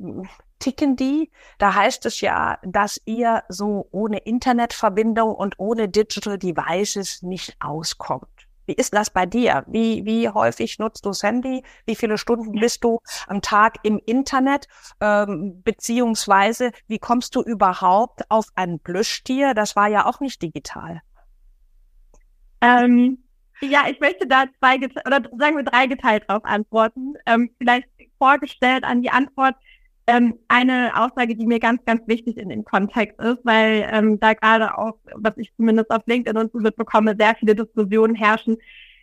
ticken 0.65 0.97
die? 0.97 1.31
Da 1.59 1.75
heißt 1.75 2.07
es 2.07 2.23
ja, 2.23 2.59
dass 2.63 3.01
ihr 3.05 3.43
so 3.49 3.87
ohne 3.91 4.19
Internetverbindung 4.19 5.35
und 5.35 5.59
ohne 5.59 5.89
Digital 5.91 6.39
Devices 6.39 7.23
nicht 7.23 7.57
auskommt. 7.61 8.29
Wie 8.67 8.73
ist 8.73 8.95
das 8.95 9.11
bei 9.11 9.27
dir? 9.27 9.65
Wie, 9.67 10.07
wie 10.07 10.31
häufig 10.31 10.79
nutzt 10.79 11.05
du 11.05 11.11
das 11.11 11.23
Handy? 11.23 11.63
Wie 11.85 11.95
viele 11.95 12.17
Stunden 12.17 12.59
bist 12.59 12.83
du 12.83 12.99
am 13.27 13.43
Tag 13.43 13.77
im 13.83 14.01
Internet? 14.07 14.69
Ähm, 15.03 15.63
beziehungsweise, 15.63 16.73
wie 16.87 16.99
kommst 16.99 17.35
du 17.37 17.43
überhaupt 17.43 18.23
auf 18.31 18.47
ein 18.55 18.81
Plüschtier? 18.81 19.53
Das 19.53 19.77
war 19.77 19.89
ja 19.89 20.07
auch 20.07 20.21
nicht 20.21 20.41
digital. 20.41 21.03
Ähm, 22.63 23.19
ja, 23.61 23.83
ich 23.87 24.01
möchte 24.01 24.27
da 24.27 24.47
zwei 24.59 24.77
oder 24.77 25.23
sagen 25.39 25.57
wir 25.57 25.65
drei 25.65 25.87
geteilt 25.87 26.25
drauf 26.27 26.43
antworten. 26.47 27.17
Ähm, 27.27 27.51
vielleicht 27.59 27.87
vorgestellt 28.17 28.85
an 28.85 29.03
die 29.03 29.11
Antwort 29.11 29.57
ähm, 30.07 30.39
eine 30.49 30.93
Aussage, 30.95 31.35
die 31.35 31.47
mir 31.47 31.59
ganz, 31.59 31.85
ganz 31.85 32.07
wichtig 32.07 32.37
in 32.37 32.51
dem 32.51 32.65
Kontext 32.65 33.19
ist, 33.21 33.39
weil 33.45 33.89
ähm, 33.91 34.21
da 34.21 34.35
gerade 34.35 34.77
auch, 34.77 34.99
was 35.15 35.37
ich 35.37 35.55
zumindest 35.57 35.91
auf 35.91 36.03
LinkedIn 36.07 36.37
und 36.37 36.53
so 36.53 36.59
mitbekomme, 36.59 37.17
sehr 37.19 37.35
viele 37.37 37.55
Diskussionen 37.55 38.15
herrschen. 38.15 38.57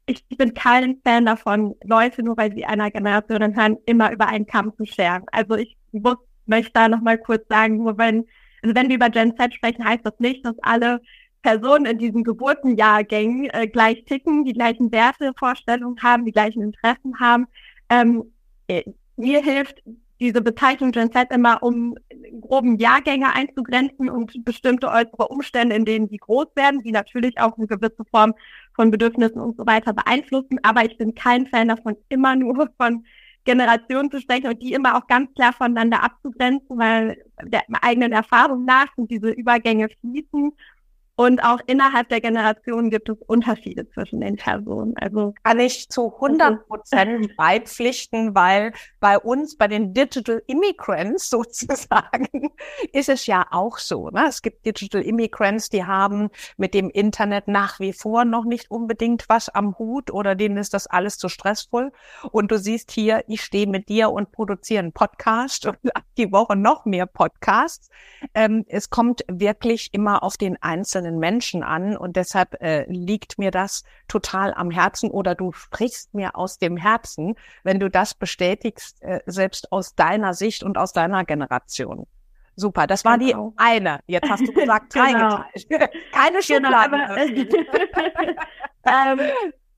Ich, 0.06 0.24
ich 0.30 0.38
bin 0.38 0.54
kein 0.54 1.00
Fan 1.04 1.26
davon, 1.26 1.76
Leute, 1.84 2.24
nur 2.24 2.38
weil 2.38 2.54
sie 2.54 2.66
einer 2.66 2.92
Generation 2.92 3.56
hören, 3.56 3.78
immer 3.86 4.12
über 4.12 4.28
einen 4.28 4.46
Kamm 4.46 4.74
zu 4.78 4.86
scheren. 4.86 5.24
Also 5.32 5.56
ich 5.56 5.78
muss, 5.92 6.18
möchte 6.46 6.72
da 6.74 6.88
nochmal 6.88 7.18
kurz 7.18 7.48
sagen, 7.48 7.78
nur 7.78 7.98
wenn, 7.98 8.26
also 8.62 8.76
wenn 8.76 8.90
wir 8.90 8.96
über 8.96 9.10
Gen 9.10 9.36
Z 9.38 9.54
sprechen, 9.54 9.86
heißt 9.86 10.06
das 10.06 10.20
nicht, 10.20 10.46
dass 10.46 10.56
alle 10.62 11.02
Personen 11.42 11.86
in 11.86 11.98
diesen 11.98 12.24
Geburtenjahrgängen 12.24 13.50
äh, 13.52 13.68
gleich 13.68 14.06
ticken, 14.06 14.46
die 14.46 14.54
gleichen 14.54 14.92
Werte, 14.92 15.34
Vorstellungen 15.38 16.02
haben, 16.04 16.26
die 16.26 16.32
gleichen 16.32 16.62
Interessen 16.62 17.20
haben. 17.20 17.48
Ähm, 17.90 18.26
äh, 18.68 18.84
mir 19.18 19.42
hilft 19.42 19.82
diese 20.22 20.42
Bezeichnung 20.42 20.92
Gen 20.92 21.12
Z 21.12 21.32
immer, 21.32 21.64
um 21.64 21.96
groben 22.42 22.78
Jahrgänge 22.78 23.34
einzugrenzen 23.34 24.08
und 24.08 24.46
bestimmte 24.46 24.88
äußere 24.88 25.28
Umstände, 25.28 25.76
in 25.76 25.84
denen 25.84 26.08
sie 26.08 26.18
groß 26.18 26.46
werden, 26.56 26.82
die 26.84 26.92
natürlich 26.92 27.40
auch 27.40 27.58
eine 27.58 27.66
gewisse 27.66 28.06
Form 28.12 28.36
von 28.76 28.92
Bedürfnissen 28.92 29.42
und 29.42 29.58
so 29.58 29.66
weiter 29.66 29.94
beeinflussen. 29.94 30.60
Aber 30.62 30.86
ich 30.86 30.96
bin 30.98 31.16
kein 31.16 31.48
Fan 31.48 31.70
davon, 31.70 31.98
immer 32.10 32.36
nur 32.36 32.70
von 32.78 33.04
Generationen 33.46 34.12
zu 34.12 34.22
sprechen 34.22 34.48
und 34.48 34.62
die 34.62 34.74
immer 34.74 34.96
auch 34.96 35.08
ganz 35.08 35.34
klar 35.34 35.54
voneinander 35.54 36.04
abzugrenzen, 36.04 36.78
weil 36.78 37.18
der 37.44 37.64
eigenen 37.82 38.12
Erfahrung 38.12 38.64
nach 38.66 38.94
sind 38.96 39.10
diese 39.10 39.32
Übergänge 39.32 39.90
fließen 40.02 40.52
und 41.16 41.44
auch 41.44 41.60
innerhalb 41.68 42.10
der 42.10 42.22
Generation 42.22 42.90
gibt 42.90 43.10
es 43.10 43.18
Unterschiede 43.28 43.88
zwischen 43.90 44.22
den 44.22 44.38
Personen. 44.38 44.96
Also 44.98 45.34
kann 45.44 45.60
ich 45.60 45.90
zu 45.90 46.14
100 46.16 46.68
Prozent 46.68 47.36
beipflichten, 47.38 48.34
weil 48.34 48.74
bei 49.00 49.20
uns, 49.20 49.58
bei 49.58 49.68
den 49.68 49.94
Digital 49.94 50.42
Immigrants 50.48 51.30
sozusagen, 51.30 52.52
ist 52.92 53.10
es 53.10 53.28
ja 53.28 53.46
auch 53.52 53.78
so. 53.78 54.10
Ne? 54.10 54.26
Es 54.28 54.42
gibt 54.42 54.66
Digital 54.66 55.02
Immigrants, 55.02 55.70
die 55.70 55.84
haben 55.86 56.30
mit 56.58 56.74
dem 56.74 56.90
Internet 56.90 57.48
nach 57.48 57.80
wie 57.80 57.94
vor 57.94 58.26
noch 58.26 58.46
nicht 58.46 58.72
unbedingt 58.72 59.26
was 59.28 59.50
am 59.50 59.78
Hut 59.78 60.12
oder 60.12 60.34
denen 60.34 60.58
ist 60.58 60.74
das 60.74 60.88
alles 60.88 61.18
zu 61.18 61.30
stressvoll. 61.30 61.92
Und 62.32 62.52
du 62.52 62.58
siehst 62.58 62.90
hier, 62.92 63.24
ich 63.28 63.42
stehe 63.42 63.68
mit 63.68 63.90
dir 63.90 64.12
und 64.12 64.32
produziere 64.32 64.80
einen 64.80 64.94
Podcast 64.94 65.68
und 65.68 65.78
die 66.18 66.32
Woche 66.32 66.56
noch 66.56 66.86
mehr 66.86 67.06
Podcasts. 67.06 67.90
Ähm, 68.34 68.66
es 68.68 68.90
kommt 68.90 69.24
wirklich 69.28 69.90
immer 69.94 70.24
auf 70.24 70.38
den 70.38 70.62
einzelnen 70.62 71.11
einzelnen 71.12 71.20
Menschen 71.20 71.64
an 71.64 71.98
und 71.98 72.16
deshalb 72.16 72.62
äh, 72.62 72.86
liegt 72.92 73.38
mir 73.38 73.52
das 73.52 73.84
total 74.08 74.54
am 74.54 74.72
Herzen 74.72 75.10
oder 75.12 75.36
du 75.36 75.52
sprichst 75.52 76.14
mir 76.14 76.36
aus 76.36 76.58
dem 76.58 76.78
Herzen, 76.78 77.36
wenn 77.64 77.80
du 77.80 77.90
das 77.90 78.14
bestätigst, 78.14 79.02
äh, 79.02 79.20
selbst 79.26 79.72
aus 79.72 79.96
deiner 79.96 80.34
Sicht 80.34 80.64
und 80.64 80.78
aus 80.78 80.94
deiner 80.94 81.26
Generation. 81.26 82.06
Super, 82.56 82.86
das 82.86 83.06
war 83.06 83.18
genau. 83.18 83.54
die 83.58 83.64
eine. 83.64 84.00
Jetzt 84.08 84.30
hast 84.30 84.46
du 84.48 84.52
gesagt 84.52 84.94
drei 84.96 85.14
genau. 85.14 85.44
geteilt. 85.54 85.92
Keine 86.12 86.40
genau, 86.46 86.82
Schubladen. 86.82 87.02
ähm, 88.86 89.20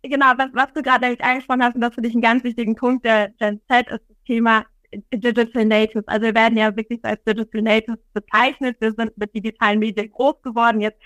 genau, 0.02 0.34
was, 0.38 0.50
was 0.54 0.74
du 0.74 0.82
gerade 0.82 1.16
angesprochen 1.20 1.64
hast, 1.64 1.76
und 1.76 1.82
das 1.82 1.94
finde 1.94 2.10
ich 2.10 2.16
einen 2.16 2.22
ganz 2.22 2.44
wichtigen 2.44 2.76
Punkt 2.76 3.06
der 3.06 3.30
Gen 3.40 3.62
Z, 3.70 3.88
ist 3.90 4.02
das 4.10 4.18
Thema 4.26 4.66
Digital 5.14 5.66
Natives. 5.66 6.08
Also 6.08 6.26
wir 6.26 6.36
werden 6.36 6.58
ja 6.58 6.76
wirklich 6.76 7.00
als 7.04 7.24
Digital 7.24 7.62
Natives 7.62 8.00
bezeichnet. 8.14 8.78
Wir 8.80 8.94
sind 8.94 9.18
mit 9.18 9.34
digitalen 9.34 9.80
Medien 9.80 10.12
groß 10.12 10.42
geworden. 10.42 10.82
Jetzt 10.82 11.00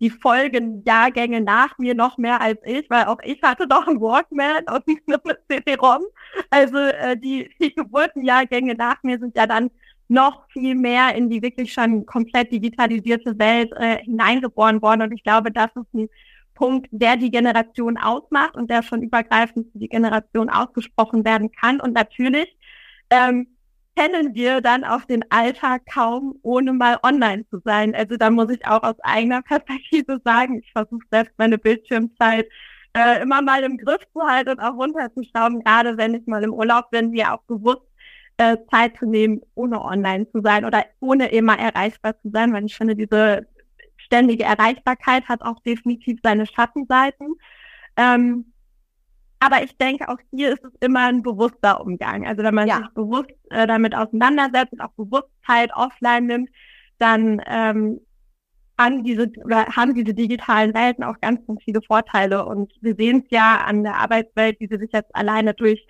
die 0.00 0.10
Folgenjahrgänge 0.10 1.40
nach 1.40 1.78
mir 1.78 1.94
noch 1.94 2.18
mehr 2.18 2.40
als 2.40 2.58
ich, 2.64 2.88
weil 2.90 3.04
auch 3.04 3.18
ich 3.24 3.40
hatte 3.42 3.66
doch 3.66 3.86
einen 3.86 4.00
Walkman 4.00 4.64
und 4.72 4.84
eine 4.86 5.38
CD-ROM. 5.48 6.02
Also 6.50 6.78
äh, 6.78 7.16
die, 7.16 7.50
die 7.60 7.74
Geburtenjahrgänge 7.74 8.74
nach 8.74 9.02
mir 9.02 9.18
sind 9.18 9.36
ja 9.36 9.46
dann 9.46 9.70
noch 10.08 10.46
viel 10.50 10.74
mehr 10.74 11.14
in 11.14 11.30
die 11.30 11.42
wirklich 11.42 11.72
schon 11.72 12.04
komplett 12.04 12.52
digitalisierte 12.52 13.38
Welt 13.38 13.72
äh, 13.76 14.02
hineingeboren 14.02 14.82
worden. 14.82 15.02
Und 15.02 15.12
ich 15.12 15.22
glaube, 15.22 15.50
das 15.50 15.70
ist 15.74 15.94
ein 15.94 16.08
Punkt, 16.54 16.88
der 16.90 17.16
die 17.16 17.30
Generation 17.30 17.96
ausmacht 17.96 18.54
und 18.56 18.70
der 18.70 18.82
schon 18.82 19.02
übergreifend 19.02 19.72
für 19.72 19.78
die 19.78 19.88
Generation 19.88 20.50
ausgesprochen 20.50 21.24
werden 21.24 21.50
kann. 21.52 21.80
Und 21.80 21.94
natürlich 21.94 22.56
ähm, 23.10 23.53
kennen 23.96 24.34
wir 24.34 24.60
dann 24.60 24.84
auch 24.84 25.04
den 25.04 25.24
Alltag 25.30 25.82
kaum, 25.92 26.38
ohne 26.42 26.72
mal 26.72 26.98
online 27.02 27.46
zu 27.48 27.60
sein. 27.64 27.94
Also 27.94 28.16
da 28.16 28.30
muss 28.30 28.50
ich 28.50 28.66
auch 28.66 28.82
aus 28.82 28.98
eigener 29.00 29.42
Perspektive 29.42 30.20
sagen, 30.24 30.58
ich 30.58 30.72
versuche 30.72 31.04
selbst 31.10 31.34
meine 31.38 31.58
Bildschirmzeit 31.58 32.46
äh, 32.96 33.22
immer 33.22 33.42
mal 33.42 33.62
im 33.62 33.78
Griff 33.78 34.02
zu 34.12 34.22
halten 34.22 34.50
und 34.50 34.60
auch 34.60 34.74
runterzuschrauben, 34.74 35.62
gerade 35.62 35.96
wenn 35.96 36.14
ich 36.14 36.26
mal 36.26 36.42
im 36.42 36.52
Urlaub 36.52 36.90
bin, 36.90 37.10
mir 37.10 37.32
auch 37.32 37.42
bewusst 37.42 37.82
äh, 38.36 38.56
Zeit 38.70 38.96
zu 38.98 39.06
nehmen, 39.06 39.40
ohne 39.54 39.82
online 39.82 40.30
zu 40.30 40.40
sein 40.42 40.64
oder 40.64 40.84
ohne 41.00 41.28
immer 41.28 41.58
erreichbar 41.58 42.20
zu 42.20 42.30
sein, 42.30 42.52
weil 42.52 42.64
ich 42.64 42.76
finde, 42.76 42.96
diese 42.96 43.46
ständige 43.96 44.44
Erreichbarkeit 44.44 45.28
hat 45.28 45.42
auch 45.42 45.60
definitiv 45.60 46.20
seine 46.22 46.46
Schattenseiten. 46.46 47.34
Ähm, 47.96 48.52
aber 49.44 49.62
ich 49.62 49.76
denke, 49.76 50.08
auch 50.08 50.18
hier 50.30 50.54
ist 50.54 50.64
es 50.64 50.72
immer 50.80 51.06
ein 51.06 51.22
bewusster 51.22 51.80
Umgang. 51.80 52.26
Also 52.26 52.42
wenn 52.42 52.54
man 52.54 52.66
ja. 52.66 52.78
sich 52.78 52.88
bewusst 52.94 53.30
äh, 53.50 53.66
damit 53.66 53.94
auseinandersetzt 53.94 54.72
und 54.72 54.80
auch 54.80 54.92
Bewusstheit 54.92 55.70
offline 55.74 56.26
nimmt, 56.26 56.50
dann 56.98 57.42
ähm, 57.46 58.00
haben 58.78 59.04
diese 59.04 59.30
oder 59.44 59.66
haben 59.66 59.94
diese 59.94 60.14
digitalen 60.14 60.72
Welten 60.74 61.04
auch 61.04 61.20
ganz, 61.20 61.46
ganz 61.46 61.62
viele 61.62 61.82
Vorteile. 61.82 62.46
Und 62.46 62.72
wir 62.80 62.94
sehen 62.94 63.22
es 63.24 63.30
ja 63.30 63.62
an 63.66 63.84
der 63.84 63.96
Arbeitswelt, 63.96 64.58
wie 64.60 64.66
sie 64.66 64.78
sich 64.78 64.90
jetzt 64.92 65.14
alleine 65.14 65.52
durch 65.52 65.86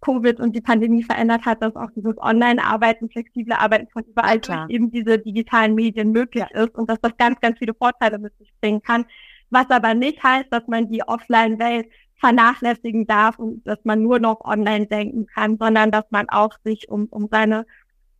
Covid 0.00 0.40
und 0.40 0.54
die 0.54 0.60
Pandemie 0.60 1.02
verändert 1.02 1.46
hat, 1.46 1.62
dass 1.62 1.76
auch 1.76 1.90
dieses 1.94 2.18
Online-Arbeiten, 2.18 3.08
flexible 3.08 3.54
Arbeiten 3.54 3.88
von 3.92 4.02
überall 4.04 4.40
durch 4.40 4.68
eben 4.68 4.90
diese 4.90 5.18
digitalen 5.18 5.74
Medien 5.74 6.10
möglich 6.10 6.44
ja. 6.52 6.64
ist 6.64 6.74
und 6.74 6.90
dass 6.90 7.00
das 7.00 7.16
ganz, 7.16 7.40
ganz 7.40 7.58
viele 7.58 7.74
Vorteile 7.74 8.18
mit 8.18 8.36
sich 8.38 8.52
bringen 8.60 8.82
kann. 8.82 9.06
Was 9.50 9.70
aber 9.70 9.94
nicht 9.94 10.22
heißt, 10.22 10.48
dass 10.50 10.66
man 10.66 10.90
die 10.90 11.02
Offline-Welt 11.06 11.86
vernachlässigen 12.16 13.06
darf 13.06 13.38
und 13.38 13.66
dass 13.66 13.78
man 13.84 14.02
nur 14.02 14.18
noch 14.18 14.40
online 14.42 14.86
denken 14.86 15.26
kann, 15.26 15.58
sondern 15.58 15.90
dass 15.90 16.04
man 16.10 16.28
auch 16.28 16.52
sich 16.64 16.88
um, 16.88 17.06
um 17.06 17.28
seine 17.30 17.66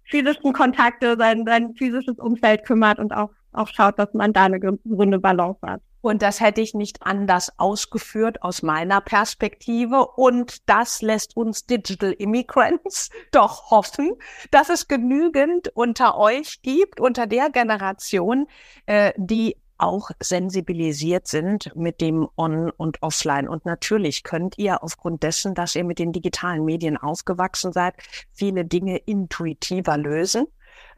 physischen 0.05 0.53
Kontakte, 0.53 1.17
sein, 1.19 1.45
sein 1.47 1.75
physisches 1.75 2.19
Umfeld 2.19 2.65
kümmert 2.65 2.99
und 2.99 3.13
auch 3.13 3.31
auch 3.57 3.69
schaut, 3.69 3.99
dass 3.99 4.13
man 4.13 4.33
da 4.33 4.45
eine 4.45 4.61
gesunde 4.61 5.19
Balance 5.19 5.61
hat. 5.63 5.81
Und 6.03 6.23
das 6.23 6.41
hätte 6.41 6.61
ich 6.61 6.73
nicht 6.75 7.03
anders 7.03 7.59
ausgeführt 7.59 8.43
aus 8.43 8.63
meiner 8.63 9.01
Perspektive. 9.01 10.07
Und 10.07 10.69
das 10.69 11.03
lässt 11.03 11.37
uns 11.37 11.67
Digital 11.67 12.13
Immigrants 12.13 13.11
doch 13.33 13.71
hoffen, 13.71 14.13
dass 14.53 14.69
es 14.69 14.87
genügend 14.87 15.69
unter 15.75 16.17
euch 16.17 16.63
gibt, 16.63 17.01
unter 17.01 17.27
der 17.27 17.51
Generation, 17.51 18.47
äh, 18.85 19.13
die 19.17 19.57
auch 19.79 20.11
sensibilisiert 20.21 21.27
sind 21.27 21.75
mit 21.75 22.01
dem 22.01 22.29
On- 22.37 22.71
und 22.71 23.03
Offline. 23.03 23.49
Und 23.49 23.67
natürlich 23.67 24.23
könnt 24.23 24.59
ihr 24.59 24.83
aufgrund 24.83 25.23
dessen, 25.23 25.55
dass 25.55 25.75
ihr 25.75 25.85
mit 25.85 25.99
den 25.99 26.13
digitalen 26.13 26.65
Medien 26.65 26.97
aufgewachsen 26.97 27.73
seid, 27.73 27.95
viele 28.33 28.65
Dinge 28.65 28.97
intuitiver 28.99 29.97
lösen 29.97 30.47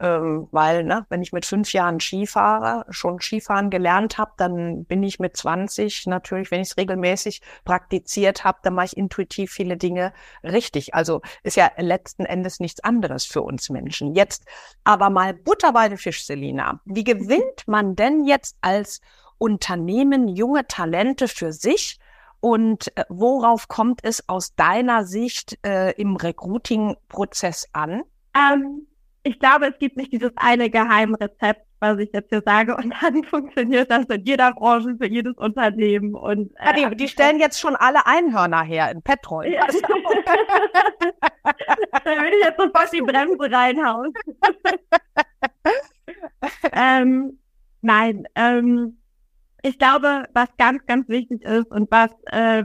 ähm, 0.00 0.49
weil 0.50 0.85
ne, 0.85 1.06
wenn 1.08 1.23
ich 1.23 1.32
mit 1.32 1.47
fünf 1.47 1.73
Jahren 1.73 2.00
Skifahre, 2.00 2.85
schon 2.90 3.20
Skifahren 3.20 3.70
gelernt 3.70 4.18
habe, 4.18 4.32
dann 4.37 4.85
bin 4.85 5.02
ich 5.02 5.18
mit 5.18 5.37
20 5.37 6.06
natürlich, 6.06 6.50
wenn 6.50 6.61
ich 6.61 6.70
es 6.70 6.76
regelmäßig 6.76 7.42
praktiziert 7.64 8.44
habe, 8.44 8.58
dann 8.62 8.75
mache 8.75 8.87
ich 8.87 8.97
intuitiv 8.97 9.50
viele 9.50 9.76
Dinge 9.76 10.12
richtig. 10.42 10.94
Also 10.94 11.20
ist 11.42 11.56
ja 11.56 11.70
letzten 11.76 12.25
Endes 12.25 12.61
nichts 12.61 12.82
anderes 12.82 13.25
für 13.25 13.42
uns 13.42 13.70
Menschen. 13.70 14.14
Jetzt 14.14 14.44
aber 14.85 15.11
mal 15.11 15.35
Butter 15.35 15.73
bei 15.73 15.88
den 15.88 15.99
Fisch, 15.99 16.25
Selina. 16.25 16.80
Wie 16.85 17.04
gewinnt 17.04 17.66
man 17.66 17.97
denn 17.97 18.25
jetzt 18.25 18.56
als 18.61 19.00
Unternehmen 19.38 20.28
junge 20.28 20.66
Talente 20.66 21.28
für 21.28 21.52
sich? 21.52 21.99
Und 22.40 22.97
äh, 22.97 23.04
worauf 23.08 23.68
kommt 23.68 24.00
es 24.04 24.28
aus 24.28 24.54
deiner 24.54 25.04
Sicht 25.04 25.58
äh, 25.66 25.92
im 26.00 26.16
Recruiting-Prozess 26.16 27.68
an? 27.73 28.02
Ähm, 28.35 28.87
ich 29.22 29.38
glaube, 29.38 29.66
es 29.66 29.78
gibt 29.78 29.96
nicht 29.96 30.12
dieses 30.12 30.32
eine 30.37 30.70
Geheimrezept, 30.70 31.62
was 31.80 31.98
ich 31.98 32.10
jetzt 32.12 32.30
hier 32.30 32.42
sage, 32.44 32.76
und 32.76 32.92
dann 33.00 33.25
funktioniert 33.30 33.90
das 33.90 34.06
in 34.06 34.25
jeder 34.25 34.52
Branche, 34.52 34.96
für 34.96 35.06
jedes 35.06 35.37
Unternehmen. 35.37 36.14
Und, 36.14 36.52
äh, 36.56 36.80
ja, 36.80 36.90
die, 36.90 36.96
die 36.96 37.08
stellen 37.08 37.38
jetzt 37.38 37.60
schon 37.60 37.76
alle 37.76 38.06
Einhörner 38.06 38.62
her 38.62 38.90
in 38.90 39.02
Petrol. 39.02 39.46
Ja. 39.46 39.66
da 42.04 42.10
würde 42.10 42.37
ich 42.37 42.44
jetzt 42.44 42.58
sofort 42.58 42.92
die 42.92 43.02
Bremse 43.02 43.50
reinhauen. 43.50 44.12
ähm, 46.73 47.38
nein, 47.80 48.26
ähm, 48.34 48.99
ich 49.62 49.78
glaube, 49.78 50.25
was 50.34 50.49
ganz, 50.56 50.84
ganz 50.86 51.08
wichtig 51.08 51.42
ist 51.42 51.71
und 51.71 51.90
was 51.90 52.10
äh, 52.26 52.64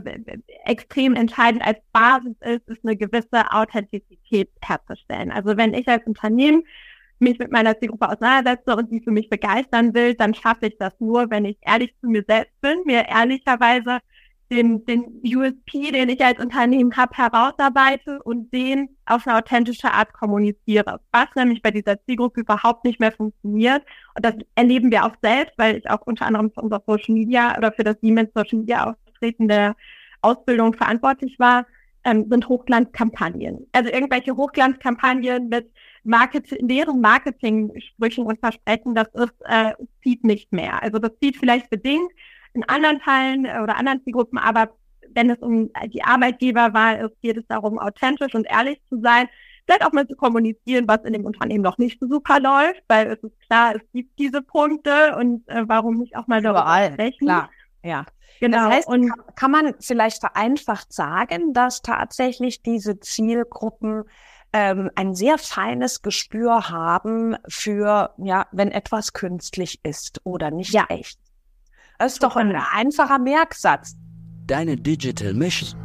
extrem 0.64 1.14
entscheidend 1.14 1.66
als 1.66 1.78
Basis 1.92 2.36
ist, 2.40 2.68
ist 2.68 2.84
eine 2.84 2.96
gewisse 2.96 3.50
Authentizität 3.50 4.50
herzustellen. 4.62 5.32
Also 5.32 5.56
wenn 5.56 5.74
ich 5.74 5.88
als 5.88 6.06
Unternehmen 6.06 6.62
mich 7.18 7.38
mit 7.38 7.50
meiner 7.50 7.78
Zielgruppe 7.78 8.08
auseinandersetze 8.08 8.76
und 8.76 8.90
sie 8.90 9.00
für 9.00 9.10
mich 9.10 9.28
begeistern 9.28 9.94
will, 9.94 10.14
dann 10.14 10.34
schaffe 10.34 10.66
ich 10.66 10.78
das 10.78 10.92
nur, 11.00 11.30
wenn 11.30 11.44
ich 11.44 11.58
ehrlich 11.62 11.94
zu 12.00 12.08
mir 12.08 12.24
selbst 12.26 12.60
bin, 12.60 12.82
mir 12.84 13.08
ehrlicherweise 13.08 13.98
den, 14.50 14.84
den 14.84 15.20
USP, 15.24 15.90
den 15.90 16.08
ich 16.08 16.22
als 16.24 16.38
Unternehmen 16.38 16.96
habe, 16.96 17.16
herausarbeite 17.16 18.22
und 18.22 18.52
den 18.52 18.88
auf 19.06 19.26
eine 19.26 19.38
authentische 19.38 19.92
Art 19.92 20.12
kommuniziere. 20.12 21.00
Was 21.12 21.28
nämlich 21.34 21.62
bei 21.62 21.70
dieser 21.70 22.02
Zielgruppe 22.04 22.40
überhaupt 22.40 22.84
nicht 22.84 23.00
mehr 23.00 23.12
funktioniert. 23.12 23.82
Und 24.14 24.24
das 24.24 24.34
erleben 24.54 24.90
wir 24.90 25.04
auch 25.04 25.14
selbst, 25.22 25.54
weil 25.56 25.78
ich 25.78 25.90
auch 25.90 26.02
unter 26.02 26.26
anderem 26.26 26.50
für 26.52 26.60
unser 26.60 26.82
Social 26.86 27.14
Media 27.14 27.56
oder 27.56 27.72
für 27.72 27.84
das 27.84 27.96
Siemens 28.00 28.30
Social 28.34 28.58
Media 28.60 28.94
auftretende 29.14 29.74
Ausbildung 30.20 30.74
verantwortlich 30.74 31.38
war, 31.38 31.66
ähm, 32.04 32.26
sind 32.28 32.48
Hochglanzkampagnen. 32.48 33.66
Also 33.72 33.90
irgendwelche 33.90 34.36
Hochglanzkampagnen 34.36 35.48
mit 35.48 35.70
Marketing, 36.04 36.68
deren 36.68 37.00
Marketing-Sprüchen 37.00 38.26
und 38.26 38.38
Versprechen, 38.38 38.94
das 38.94 39.08
ist, 39.14 39.34
äh, 39.46 39.72
zieht 40.02 40.22
nicht 40.22 40.52
mehr. 40.52 40.82
Also 40.82 40.98
das 40.98 41.12
zieht 41.20 41.38
vielleicht 41.38 41.70
bedingt, 41.70 42.10
in 42.54 42.64
anderen 42.68 43.00
Teilen 43.00 43.44
äh, 43.44 43.60
oder 43.62 43.76
anderen 43.76 44.02
Zielgruppen, 44.04 44.38
aber 44.38 44.70
wenn 45.14 45.30
es 45.30 45.38
um 45.38 45.70
die 45.88 46.02
Arbeitgeberwahl 46.02 47.06
ist, 47.06 47.20
geht 47.20 47.36
es 47.36 47.46
darum, 47.48 47.78
authentisch 47.78 48.34
und 48.34 48.46
ehrlich 48.50 48.80
zu 48.88 49.00
sein, 49.00 49.28
vielleicht 49.64 49.84
auch 49.84 49.92
mal 49.92 50.06
zu 50.06 50.16
kommunizieren, 50.16 50.88
was 50.88 51.04
in 51.04 51.12
dem 51.12 51.24
Unternehmen 51.24 51.62
noch 51.62 51.78
nicht 51.78 52.00
so 52.00 52.08
super 52.08 52.40
läuft, 52.40 52.82
weil 52.88 53.06
es 53.08 53.22
ist 53.22 53.40
klar, 53.48 53.74
es 53.76 53.82
gibt 53.92 54.18
diese 54.18 54.42
Punkte 54.42 55.16
und 55.16 55.46
äh, 55.48 55.62
warum 55.66 55.98
nicht 55.98 56.16
auch 56.16 56.26
mal 56.26 56.42
darüber 56.42 56.62
Überall, 56.62 56.92
sprechen. 56.92 57.26
Klar, 57.26 57.50
ja. 57.82 58.06
Genau. 58.40 58.68
Das 58.68 58.76
heißt, 58.76 58.88
und 58.88 59.08
kann, 59.08 59.34
kann 59.36 59.50
man 59.52 59.74
vielleicht 59.80 60.20
vereinfacht 60.20 60.92
sagen, 60.92 61.52
dass 61.52 61.82
tatsächlich 61.82 62.62
diese 62.62 62.98
Zielgruppen 62.98 64.04
ähm, 64.52 64.90
ein 64.96 65.14
sehr 65.14 65.38
feines 65.38 66.02
Gespür 66.02 66.68
haben 66.68 67.36
für, 67.48 68.14
ja, 68.18 68.46
wenn 68.52 68.70
etwas 68.70 69.12
künstlich 69.12 69.80
ist 69.84 70.20
oder 70.24 70.50
nicht 70.50 70.72
ja. 70.72 70.84
echt. 70.88 71.18
Das 71.98 72.14
ist 72.14 72.22
doch 72.22 72.36
ein 72.36 72.54
einfacher 72.54 73.18
Merksatz. 73.18 73.96
Deine 74.46 74.76
Digital 74.76 75.34
Mission. 75.34 75.80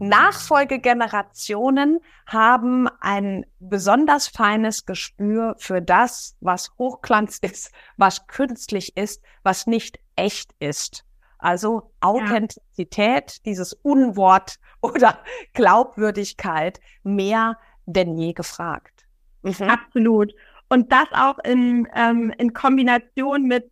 Nachfolgegenerationen 0.00 1.98
haben 2.26 2.88
ein 3.00 3.44
besonders 3.58 4.28
feines 4.28 4.86
Gespür 4.86 5.56
für 5.58 5.82
das, 5.82 6.36
was 6.40 6.70
Hochglanz 6.78 7.38
ist, 7.38 7.72
was 7.96 8.28
künstlich 8.28 8.96
ist, 8.96 9.22
was 9.42 9.66
nicht 9.66 9.98
echt 10.14 10.54
ist. 10.60 11.04
Also 11.38 11.90
Authentizität, 12.00 13.32
ja. 13.32 13.40
dieses 13.44 13.72
Unwort 13.72 14.58
oder 14.80 15.18
Glaubwürdigkeit 15.54 16.80
mehr 17.02 17.58
denn 17.86 18.16
je 18.16 18.32
gefragt. 18.32 19.06
Mhm. 19.42 19.68
Absolut. 19.68 20.32
Und 20.68 20.92
das 20.92 21.08
auch 21.12 21.38
in, 21.40 21.88
ähm, 21.94 22.32
in 22.38 22.52
Kombination 22.52 23.44
mit 23.44 23.70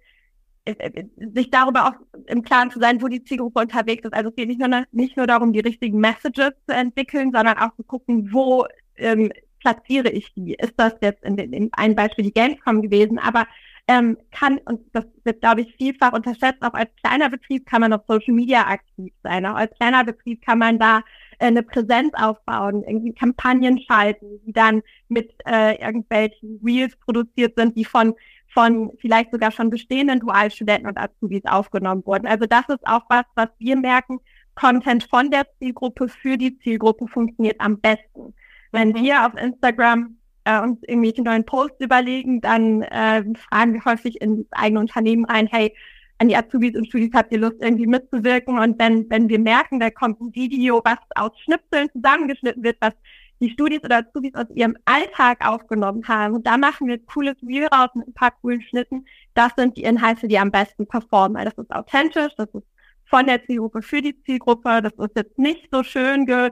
sich 1.35 1.51
darüber 1.51 1.87
auch 1.89 1.93
im 2.27 2.43
Klaren 2.43 2.71
zu 2.71 2.81
sein, 2.81 3.01
wo 3.01 3.09
die 3.09 3.23
Zielgruppe 3.23 3.61
unterwegs 3.61 4.05
ist. 4.05 4.15
Also 4.15 4.31
es 4.31 4.37
geht 4.37 4.49
nicht 4.49 4.61
nur, 4.61 4.85
nicht 4.93 5.17
nur 5.17 5.27
darum, 5.27 5.53
die 5.53 5.61
richtigen 5.61 5.99
Messages 5.99 6.53
zu 6.69 6.75
entwickeln, 6.75 7.33
sondern 7.33 7.59
auch 7.59 7.75
zu 7.77 7.85
gucken, 7.85 8.33
wo 8.33 8.67
ähm, 8.97 9.31
platziere 9.61 10.11
ich 10.11 10.33
die. 10.35 10.55
Ist 10.55 10.75
das 10.77 10.95
jetzt 11.01 11.25
in, 11.25 11.39
in 11.39 11.71
ein 11.73 11.95
Beispiel 11.95 12.25
die 12.25 12.33
Gamescom 12.33 12.83
gewesen, 12.83 13.19
aber 13.19 13.47
ähm, 13.89 14.17
kann, 14.33 14.59
und 14.65 14.81
das 14.93 15.05
wird, 15.23 15.41
glaube 15.41 15.61
ich, 15.61 15.77
vielfach 15.77 16.13
unterschätzt, 16.13 16.63
auch 16.63 16.75
als 16.75 16.91
kleiner 17.05 17.31
Betrieb 17.31 17.67
kann 17.67 17.81
man 17.81 17.93
auf 17.93 18.03
Social 18.09 18.35
Media 18.35 18.67
aktiv 18.67 19.13
sein. 19.23 19.47
Auch 19.47 19.55
als 19.55 19.73
kleiner 19.77 20.03
Betrieb 20.03 20.45
kann 20.45 20.59
man 20.59 20.79
da 20.81 20.99
äh, 21.39 21.47
eine 21.47 21.63
Präsenz 21.63 22.13
aufbauen, 22.15 22.83
irgendwie 22.83 23.13
Kampagnen 23.13 23.79
schalten, 23.81 24.41
die 24.45 24.53
dann 24.53 24.83
mit 25.09 25.33
äh, 25.47 25.81
irgendwelchen 25.81 26.61
Reels 26.65 26.97
produziert 26.97 27.55
sind, 27.57 27.77
die 27.77 27.85
von 27.85 28.15
von 28.57 28.91
vielleicht 28.99 29.33
sogar 29.33 29.51
schon 29.51 29.69
bestehenden 29.69 30.21
Dualstudenten 30.21 30.89
und 30.89 30.97
Azubis 30.97 31.43
aufgenommen 31.45 32.05
wurden. 32.07 32.27
Also 32.27 32.47
das 32.47 32.67
ist 32.69 32.87
auch 32.87 33.03
was, 33.11 33.25
was 33.35 33.49
wir 33.59 33.77
merken, 33.77 34.19
Content 34.55 35.05
von 35.05 35.31
der 35.31 35.47
Zielgruppe 35.59 36.09
für 36.09 36.39
die 36.39 36.59
Zielgruppe 36.61 37.07
funktioniert 37.07 37.61
am 37.61 37.79
besten. 37.79 38.33
Wenn 38.73 38.89
mhm. 38.89 38.95
wir 38.95 39.27
auf 39.27 39.35
Instagram 39.35 40.17
äh, 40.45 40.59
uns 40.59 40.79
irgendwelche 40.87 41.23
neuen 41.23 41.45
Posts 41.45 41.81
überlegen, 41.81 42.41
dann 42.41 42.81
äh, 42.83 43.23
fragen 43.51 43.75
wir 43.75 43.85
häufig 43.85 44.23
ins 44.23 44.47
eigene 44.53 44.81
Unternehmen 44.81 45.27
rein, 45.27 45.49
hey, 45.49 45.75
an 46.19 46.29
die 46.29 46.37
Azubis 46.37 46.75
und 46.75 46.87
Studis 46.87 47.11
habt 47.13 47.31
ihr 47.33 47.39
Lust, 47.41 47.57
irgendwie 47.61 47.87
mitzuwirken? 47.87 48.59
Und 48.59 48.79
wenn, 48.79 49.11
wenn 49.11 49.29
wir 49.29 49.39
merken, 49.39 49.81
da 49.81 49.91
kommt 49.91 50.19
ein 50.19 50.35
Video, 50.35 50.81
was 50.83 50.97
aus 51.15 51.39
Schnipseln 51.41 51.91
zusammengeschnitten 51.93 52.63
wird, 52.63 52.79
was 52.81 52.95
die 53.41 53.51
Studis 53.51 53.83
oder 53.85 53.99
Azubis 53.99 54.35
aus 54.35 54.47
ihrem 54.55 54.77
Alltag 54.85 55.47
aufgenommen 55.47 56.07
haben. 56.09 56.35
Und 56.35 56.47
da 56.47 56.57
machen 56.57 56.87
wir 56.87 56.99
cooles 57.05 57.37
Reel 57.47 57.67
raus 57.67 57.91
mit 57.95 58.09
ein 58.09 58.15
paar 58.15 58.31
coolen 58.31 58.63
Schnitten. 58.63 59.07
Das 59.35 59.53
sind 59.57 59.77
die 59.77 59.83
Inhalte, 59.83 60.29
die 60.29 60.39
am 60.39 60.51
besten 60.51 60.87
performen, 60.87 61.37
weil 61.37 61.45
das 61.45 61.59
ist 61.59 61.71
authentisch, 61.71 62.33
das 62.37 62.49
ist 62.55 62.67
von 63.05 63.27
der 63.27 63.45
Zielgruppe 63.45 63.83
für 63.83 64.03
die 64.03 64.21
Zielgruppe. 64.23 64.83
Das 64.83 64.93
ist 64.93 65.17
jetzt 65.17 65.39
nicht 65.39 65.69
so 65.71 65.83
schön 65.83 66.27
ge, 66.27 66.51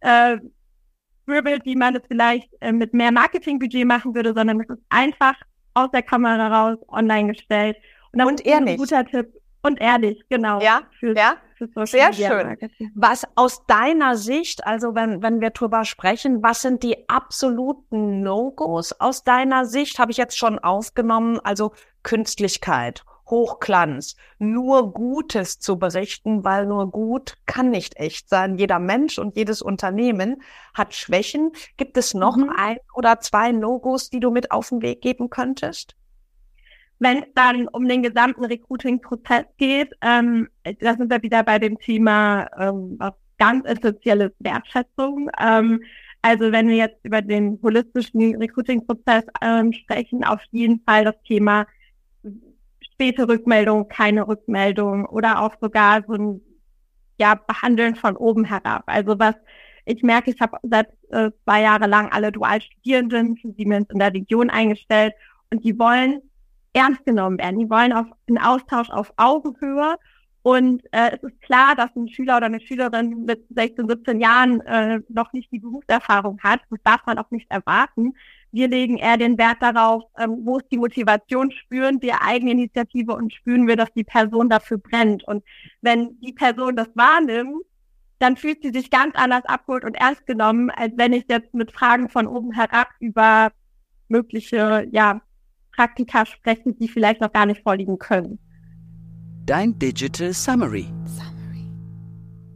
äh, 0.00 0.38
wie 1.26 1.76
man 1.76 1.96
es 1.96 2.02
vielleicht 2.06 2.50
äh, 2.60 2.72
mit 2.72 2.94
mehr 2.94 3.10
Marketingbudget 3.10 3.86
machen 3.86 4.14
würde, 4.14 4.32
sondern 4.34 4.60
es 4.60 4.68
ist 4.68 4.82
einfach 4.88 5.34
aus 5.74 5.90
der 5.90 6.02
Kamera 6.02 6.48
raus, 6.48 6.78
online 6.88 7.32
gestellt. 7.32 7.76
Und, 8.12 8.22
und 8.22 8.46
ehrlich. 8.46 8.74
Ein 8.74 8.78
guter 8.78 9.04
Tipp. 9.04 9.28
Und 9.66 9.80
ehrlich, 9.80 10.22
genau. 10.28 10.60
Ja, 10.60 10.82
für, 11.00 11.16
ja. 11.16 11.38
Für 11.56 11.86
Sehr 11.86 12.12
schön. 12.12 12.56
Was 12.94 13.26
aus 13.34 13.66
deiner 13.66 14.14
Sicht, 14.16 14.64
also 14.64 14.94
wenn, 14.94 15.22
wenn 15.22 15.40
wir 15.40 15.50
drüber 15.50 15.84
sprechen, 15.84 16.40
was 16.40 16.62
sind 16.62 16.84
die 16.84 17.08
absoluten 17.08 18.22
No-Gos 18.22 18.92
aus 19.00 19.24
deiner 19.24 19.64
Sicht? 19.64 19.98
Habe 19.98 20.12
ich 20.12 20.18
jetzt 20.18 20.38
schon 20.38 20.60
aufgenommen. 20.60 21.40
Also 21.42 21.72
Künstlichkeit, 22.04 23.02
Hochglanz, 23.28 24.14
nur 24.38 24.92
Gutes 24.92 25.58
zu 25.58 25.80
berichten, 25.80 26.44
weil 26.44 26.66
nur 26.66 26.88
gut 26.92 27.36
kann 27.46 27.70
nicht 27.70 27.96
echt 27.96 28.28
sein. 28.28 28.58
Jeder 28.58 28.78
Mensch 28.78 29.18
und 29.18 29.36
jedes 29.36 29.62
Unternehmen 29.62 30.42
hat 30.74 30.94
Schwächen. 30.94 31.50
Gibt 31.76 31.96
es 31.96 32.14
noch 32.14 32.36
mhm. 32.36 32.50
ein 32.56 32.76
oder 32.94 33.18
zwei 33.18 33.50
Logos, 33.50 34.10
die 34.10 34.20
du 34.20 34.30
mit 34.30 34.52
auf 34.52 34.68
den 34.68 34.80
Weg 34.80 35.00
geben 35.00 35.28
könntest? 35.28 35.96
Wenn 36.98 37.18
es 37.18 37.28
dann 37.34 37.68
um 37.68 37.86
den 37.86 38.02
gesamten 38.02 38.44
Recruiting-Prozess 38.44 39.44
geht, 39.58 39.92
ähm, 40.00 40.48
da 40.80 40.94
sind 40.94 41.10
wir 41.10 41.22
wieder 41.22 41.42
bei 41.42 41.58
dem 41.58 41.78
Thema 41.78 42.48
ähm, 42.58 42.98
ganz 43.38 43.66
essentielles 43.66 44.32
Wertschätzung. 44.38 45.30
Ähm, 45.38 45.82
also 46.22 46.50
wenn 46.52 46.68
wir 46.68 46.76
jetzt 46.76 47.04
über 47.04 47.22
den 47.22 47.58
holistischen 47.62 48.36
Recruiting-Prozess 48.36 49.24
ähm, 49.42 49.72
sprechen, 49.72 50.24
auf 50.24 50.40
jeden 50.50 50.80
Fall 50.84 51.04
das 51.04 51.20
Thema 51.22 51.66
späte 52.80 53.28
Rückmeldung, 53.28 53.88
keine 53.88 54.26
Rückmeldung 54.26 55.04
oder 55.04 55.42
auch 55.42 55.54
sogar 55.60 56.02
so 56.06 56.14
ein 56.14 56.40
ja, 57.18 57.34
Behandeln 57.34 57.94
von 57.94 58.16
oben 58.16 58.44
herab. 58.44 58.84
Also 58.86 59.18
was 59.18 59.34
ich 59.84 60.02
merke, 60.02 60.32
ich 60.32 60.40
habe 60.40 60.58
seit 60.64 60.88
äh, 61.10 61.30
zwei 61.44 61.62
Jahre 61.62 61.86
lang 61.86 62.10
alle 62.10 62.32
Dualstudierenden 62.32 63.36
für 63.36 63.52
Siemens 63.52 63.88
in 63.90 64.00
der 64.00 64.12
Region 64.12 64.50
eingestellt 64.50 65.14
und 65.52 65.62
die 65.62 65.78
wollen 65.78 66.22
ernst 66.76 67.04
genommen 67.04 67.38
werden. 67.38 67.58
Die 67.58 67.70
wollen 67.70 67.92
auf 67.92 68.06
einen 68.28 68.38
Austausch 68.38 68.90
auf 68.90 69.12
Augenhöhe. 69.16 69.96
Und 70.42 70.84
äh, 70.92 71.16
es 71.16 71.22
ist 71.24 71.42
klar, 71.42 71.74
dass 71.74 71.90
ein 71.96 72.08
Schüler 72.08 72.36
oder 72.36 72.46
eine 72.46 72.60
Schülerin 72.60 73.24
mit 73.24 73.44
16, 73.50 73.88
17 73.88 74.20
Jahren 74.20 74.60
äh, 74.60 75.00
noch 75.08 75.32
nicht 75.32 75.50
die 75.50 75.58
Berufserfahrung 75.58 76.38
hat. 76.40 76.60
Das 76.70 76.78
darf 76.84 77.04
man 77.04 77.18
auch 77.18 77.30
nicht 77.32 77.50
erwarten. 77.50 78.14
Wir 78.52 78.68
legen 78.68 78.96
eher 78.96 79.16
den 79.16 79.38
Wert 79.38 79.56
darauf, 79.60 80.04
ähm, 80.18 80.42
wo 80.44 80.58
ist 80.58 80.70
die 80.70 80.78
Motivation, 80.78 81.50
spüren 81.50 82.00
wir 82.00 82.22
Eigeninitiative 82.22 83.12
und 83.12 83.34
spüren 83.34 83.66
wir, 83.66 83.74
dass 83.74 83.92
die 83.94 84.04
Person 84.04 84.48
dafür 84.48 84.78
brennt. 84.78 85.24
Und 85.24 85.42
wenn 85.80 86.20
die 86.20 86.32
Person 86.32 86.76
das 86.76 86.88
wahrnimmt, 86.94 87.64
dann 88.20 88.36
fühlt 88.36 88.62
sie 88.62 88.70
sich 88.70 88.88
ganz 88.90 89.16
anders 89.16 89.44
abgeholt 89.46 89.84
und 89.84 89.96
ernst 89.96 90.26
genommen, 90.26 90.70
als 90.70 90.92
wenn 90.96 91.12
ich 91.12 91.24
jetzt 91.28 91.52
mit 91.54 91.72
Fragen 91.72 92.08
von 92.08 92.26
oben 92.26 92.52
herab 92.52 92.88
über 93.00 93.50
mögliche, 94.08 94.86
ja, 94.90 95.20
Praktika 95.76 96.26
spreche, 96.26 96.72
die 96.72 96.88
vielleicht 96.88 97.20
noch 97.20 97.32
gar 97.32 97.46
nicht 97.46 97.62
vorliegen 97.62 97.98
können. 97.98 98.38
Dein 99.44 99.78
Digital 99.78 100.32
Summary. 100.32 100.88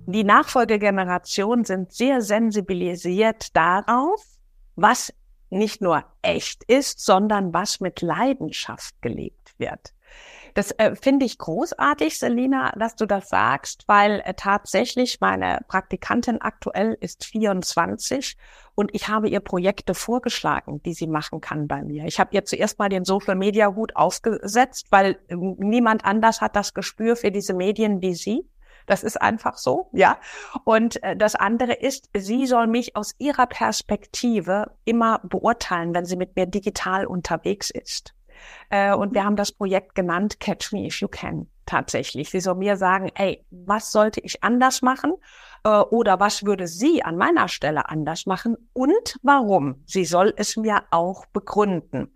Die 0.07 0.25
Nachfolgegenerationen 0.25 1.65
sind 1.65 1.93
sehr 1.93 2.21
sensibilisiert 2.21 3.55
darauf, 3.55 4.25
was 4.75 5.13
nicht 5.51 5.83
nur 5.83 6.05
echt 6.23 6.65
ist, 6.65 7.05
sondern 7.05 7.53
was 7.53 7.81
mit 7.81 8.01
Leidenschaft 8.01 9.01
gelebt 9.03 9.55
wird. 9.59 9.93
Das 10.55 10.73
äh, 10.73 10.95
finde 10.97 11.27
ich 11.27 11.39
großartig, 11.39 12.19
Selina, 12.19 12.73
dass 12.73 12.97
du 12.97 13.07
das 13.07 13.29
sagst, 13.29 13.85
weil 13.87 14.23
äh, 14.25 14.35
tatsächlich 14.35 15.21
meine 15.21 15.61
Praktikantin 15.69 16.41
aktuell 16.41 16.97
ist 17.01 17.25
24 17.25 18.37
und 18.75 18.95
ich 18.95 19.09
habe 19.09 19.29
ihr 19.29 19.41
Projekte 19.41 19.95
vorgeschlagen, 19.95 20.83
die 20.83 20.95
sie 20.95 21.07
machen 21.07 21.41
kann 21.41 21.69
bei 21.69 21.83
mir. 21.83 22.05
Ich 22.07 22.19
habe 22.19 22.35
ihr 22.35 22.45
zuerst 22.45 22.79
mal 22.79 22.89
den 22.89 23.05
Social 23.05 23.35
Media 23.35 23.75
Hut 23.75 23.95
aufgesetzt, 23.97 24.87
weil 24.91 25.19
äh, 25.29 25.37
niemand 25.37 26.05
anders 26.05 26.41
hat 26.41 26.57
das 26.57 26.75
Gespür 26.75 27.17
für 27.17 27.31
diese 27.31 27.55
Medien 27.55 28.01
wie 28.01 28.15
sie. 28.15 28.49
Das 28.87 29.05
ist 29.05 29.21
einfach 29.21 29.57
so, 29.57 29.89
ja. 29.93 30.19
Und 30.65 31.03
äh, 31.03 31.17
das 31.17 31.35
andere 31.35 31.75
ist, 31.75 32.09
sie 32.17 32.47
soll 32.47 32.67
mich 32.67 32.97
aus 32.97 33.15
ihrer 33.19 33.47
Perspektive 33.47 34.73
immer 34.85 35.21
beurteilen, 35.23 35.95
wenn 35.95 36.07
sie 36.07 36.17
mit 36.17 36.35
mir 36.35 36.47
digital 36.47 37.07
unterwegs 37.07 37.71
ist. 37.71 38.15
Äh, 38.71 38.95
und 38.95 39.15
wir 39.15 39.25
haben 39.25 39.37
das 39.37 39.53
Projekt 39.53 39.95
genannt 39.95 40.41
Catch 40.41 40.73
Me 40.73 40.87
If 40.87 41.01
You 41.01 41.09
Can 41.09 41.49
tatsächlich. 41.67 42.31
Sie 42.31 42.41
soll 42.41 42.57
mir 42.57 42.77
sagen, 42.77 43.11
ey, 43.15 43.45
was 43.51 43.93
sollte 43.93 44.21
ich 44.21 44.43
anders 44.43 44.83
machen? 44.83 45.15
Äh, 45.65 45.69
oder 45.69 46.19
was 46.19 46.45
würde 46.45 46.67
sie 46.67 47.03
an 47.03 47.17
meiner 47.17 47.49
Stelle 47.49 47.89
anders 47.89 48.27
machen 48.27 48.57
und 48.73 49.19
warum? 49.23 49.83
Sie 49.87 50.05
soll 50.05 50.35
es 50.37 50.57
mir 50.57 50.83
auch 50.91 51.27
begründen. 51.27 52.15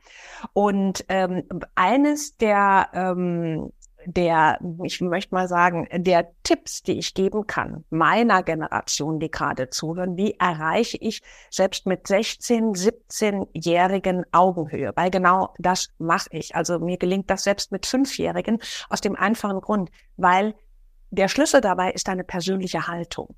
Und 0.53 1.05
ähm, 1.09 1.45
eines 1.75 2.37
der 2.37 2.89
ähm, 2.93 3.71
der, 4.07 4.59
ich 4.83 5.01
möchte 5.01 5.35
mal 5.35 5.49
sagen, 5.49 5.89
der 5.93 6.31
Tipps, 6.43 6.83
die 6.83 6.99
ich 6.99 7.15
geben 7.15 7.47
kann, 7.47 7.85
meiner 7.91 8.43
Generation, 8.43 9.19
die 9.19 9.31
gerade 9.31 9.71
zuhören, 9.71 10.17
wie 10.17 10.35
erreiche 10.39 10.99
ich 11.01 11.23
selbst 11.51 11.87
mit 11.87 12.07
16, 12.07 12.75
17-jährigen 12.75 14.25
Augenhöhe? 14.33 14.93
Weil 14.95 15.11
genau 15.11 15.55
das 15.59 15.89
mache 15.99 16.29
ich. 16.31 16.55
Also 16.55 16.79
mir 16.79 16.97
gelingt 16.97 17.31
das 17.31 17.45
selbst 17.45 17.73
mit 17.73 17.87
Fünfjährigen 17.87 18.59
aus 18.89 19.01
dem 19.01 19.17
einfachen 19.17 19.61
Grund, 19.61 19.91
weil 20.17 20.55
der 21.11 21.29
Schlüssel 21.29 21.61
dabei 21.61 21.93
ist 21.93 22.09
eine 22.09 22.25
persönliche 22.25 22.89
Haltung. 22.89 23.37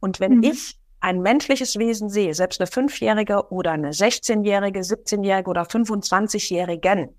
Und 0.00 0.20
wenn 0.20 0.38
mhm. 0.38 0.44
ich 0.44 0.78
ein 1.00 1.20
menschliches 1.20 1.78
Wesen 1.78 2.08
sehe, 2.08 2.34
selbst 2.34 2.60
eine 2.60 2.66
Fünfjährige 2.66 3.50
oder 3.50 3.72
eine 3.72 3.90
16-Jährige, 3.90 4.80
17-Jährige 4.80 5.48
oder 5.48 5.62
25-Jährigen, 5.62 7.14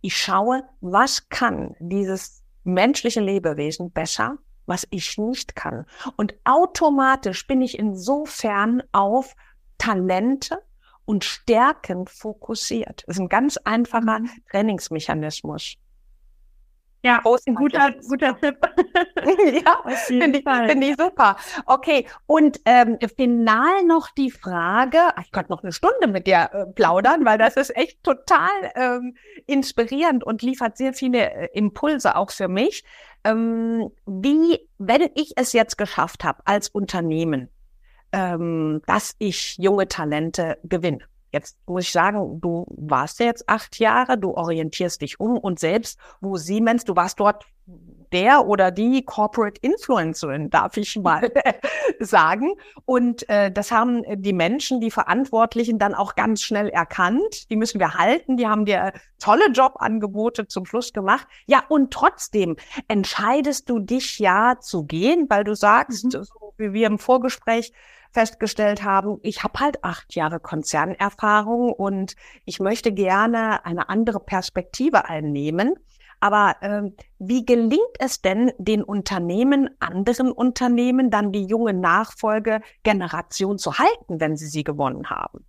ich 0.00 0.16
schaue, 0.16 0.64
was 0.80 1.28
kann 1.28 1.74
dieses 1.78 2.42
menschliche 2.64 3.20
Lebewesen 3.20 3.90
besser, 3.90 4.38
was 4.66 4.86
ich 4.90 5.18
nicht 5.18 5.54
kann. 5.54 5.86
Und 6.16 6.34
automatisch 6.44 7.46
bin 7.46 7.62
ich 7.62 7.78
insofern 7.78 8.82
auf 8.92 9.34
Talente 9.78 10.62
und 11.04 11.24
Stärken 11.24 12.06
fokussiert. 12.06 13.04
Das 13.06 13.16
ist 13.16 13.20
ein 13.20 13.28
ganz 13.28 13.56
einfacher 13.58 14.20
mhm. 14.20 14.30
Trainingsmechanismus. 14.50 15.76
Ja, 17.02 17.22
ein 17.46 17.54
guter, 17.54 17.92
guter 18.08 18.38
Tipp. 18.40 18.56
ja, 19.64 19.94
finde 19.94 20.38
ich, 20.38 20.44
find 20.44 20.84
ich 20.84 20.96
super. 20.96 21.36
Okay, 21.66 22.06
und 22.26 22.60
ähm, 22.64 22.98
final 23.16 23.84
noch 23.86 24.10
die 24.10 24.30
Frage, 24.30 24.98
ah, 24.98 25.22
ich 25.22 25.30
könnte 25.30 25.52
noch 25.52 25.62
eine 25.62 25.72
Stunde 25.72 26.08
mit 26.08 26.26
dir 26.26 26.50
äh, 26.52 26.66
plaudern, 26.66 27.24
weil 27.24 27.38
das 27.38 27.56
ist 27.56 27.76
echt 27.76 28.02
total 28.02 28.50
ähm, 28.74 29.16
inspirierend 29.46 30.24
und 30.24 30.42
liefert 30.42 30.76
sehr 30.76 30.94
viele 30.94 31.30
äh, 31.30 31.48
Impulse 31.54 32.16
auch 32.16 32.30
für 32.30 32.48
mich. 32.48 32.84
Ähm, 33.24 33.90
wie, 34.06 34.68
wenn 34.78 35.08
ich 35.14 35.32
es 35.36 35.52
jetzt 35.52 35.78
geschafft 35.78 36.24
habe 36.24 36.42
als 36.44 36.68
Unternehmen, 36.68 37.48
ähm, 38.12 38.82
dass 38.86 39.14
ich 39.18 39.56
junge 39.58 39.88
Talente 39.88 40.58
gewinne, 40.64 41.00
Jetzt 41.32 41.58
muss 41.66 41.84
ich 41.84 41.92
sagen, 41.92 42.40
du 42.40 42.66
warst 42.68 43.20
ja 43.20 43.26
jetzt 43.26 43.48
acht 43.48 43.78
Jahre, 43.78 44.18
du 44.18 44.32
orientierst 44.32 45.00
dich 45.02 45.20
um 45.20 45.36
und 45.38 45.58
selbst, 45.58 45.98
wo 46.20 46.36
Siemens, 46.36 46.84
du 46.84 46.96
warst 46.96 47.20
dort 47.20 47.46
der 48.12 48.46
oder 48.46 48.70
die 48.70 49.04
Corporate 49.04 49.60
Influencerin, 49.60 50.50
darf 50.50 50.76
ich 50.76 50.96
mal 50.96 51.30
sagen. 52.00 52.54
Und 52.84 53.28
äh, 53.28 53.50
das 53.50 53.70
haben 53.70 54.02
die 54.22 54.32
Menschen, 54.32 54.80
die 54.80 54.90
Verantwortlichen 54.90 55.78
dann 55.78 55.94
auch 55.94 56.14
ganz 56.14 56.42
schnell 56.42 56.68
erkannt. 56.68 57.50
Die 57.50 57.56
müssen 57.56 57.80
wir 57.80 57.94
halten. 57.94 58.36
Die 58.36 58.46
haben 58.46 58.64
dir 58.64 58.92
tolle 59.18 59.50
Jobangebote 59.50 60.46
zum 60.46 60.66
Schluss 60.66 60.92
gemacht. 60.92 61.26
Ja, 61.46 61.64
und 61.68 61.92
trotzdem 61.92 62.56
entscheidest 62.88 63.68
du 63.68 63.78
dich 63.78 64.18
ja 64.18 64.56
zu 64.60 64.84
gehen, 64.84 65.26
weil 65.28 65.44
du 65.44 65.54
sagst, 65.54 66.04
mhm. 66.04 66.10
so 66.10 66.54
wie 66.58 66.72
wir 66.72 66.86
im 66.86 66.98
Vorgespräch 66.98 67.72
festgestellt 68.16 68.82
haben, 68.82 69.18
ich 69.22 69.44
habe 69.44 69.60
halt 69.60 69.84
acht 69.84 70.14
Jahre 70.14 70.40
Konzernerfahrung 70.40 71.70
und 71.70 72.16
ich 72.46 72.60
möchte 72.60 72.90
gerne 72.90 73.66
eine 73.66 73.90
andere 73.90 74.20
Perspektive 74.20 75.04
einnehmen. 75.04 75.74
Aber 76.18 76.56
äh, 76.62 76.90
wie 77.18 77.44
gelingt 77.44 77.82
es 77.98 78.22
denn 78.22 78.52
den 78.56 78.82
Unternehmen, 78.82 79.68
anderen 79.80 80.32
Unternehmen, 80.32 81.10
dann 81.10 81.30
die 81.30 81.44
junge 81.44 81.74
Nachfolgegeneration 81.74 83.58
zu 83.58 83.78
halten, 83.78 84.18
wenn 84.18 84.34
sie 84.34 84.46
sie 84.46 84.64
gewonnen 84.64 85.10
haben? 85.10 85.44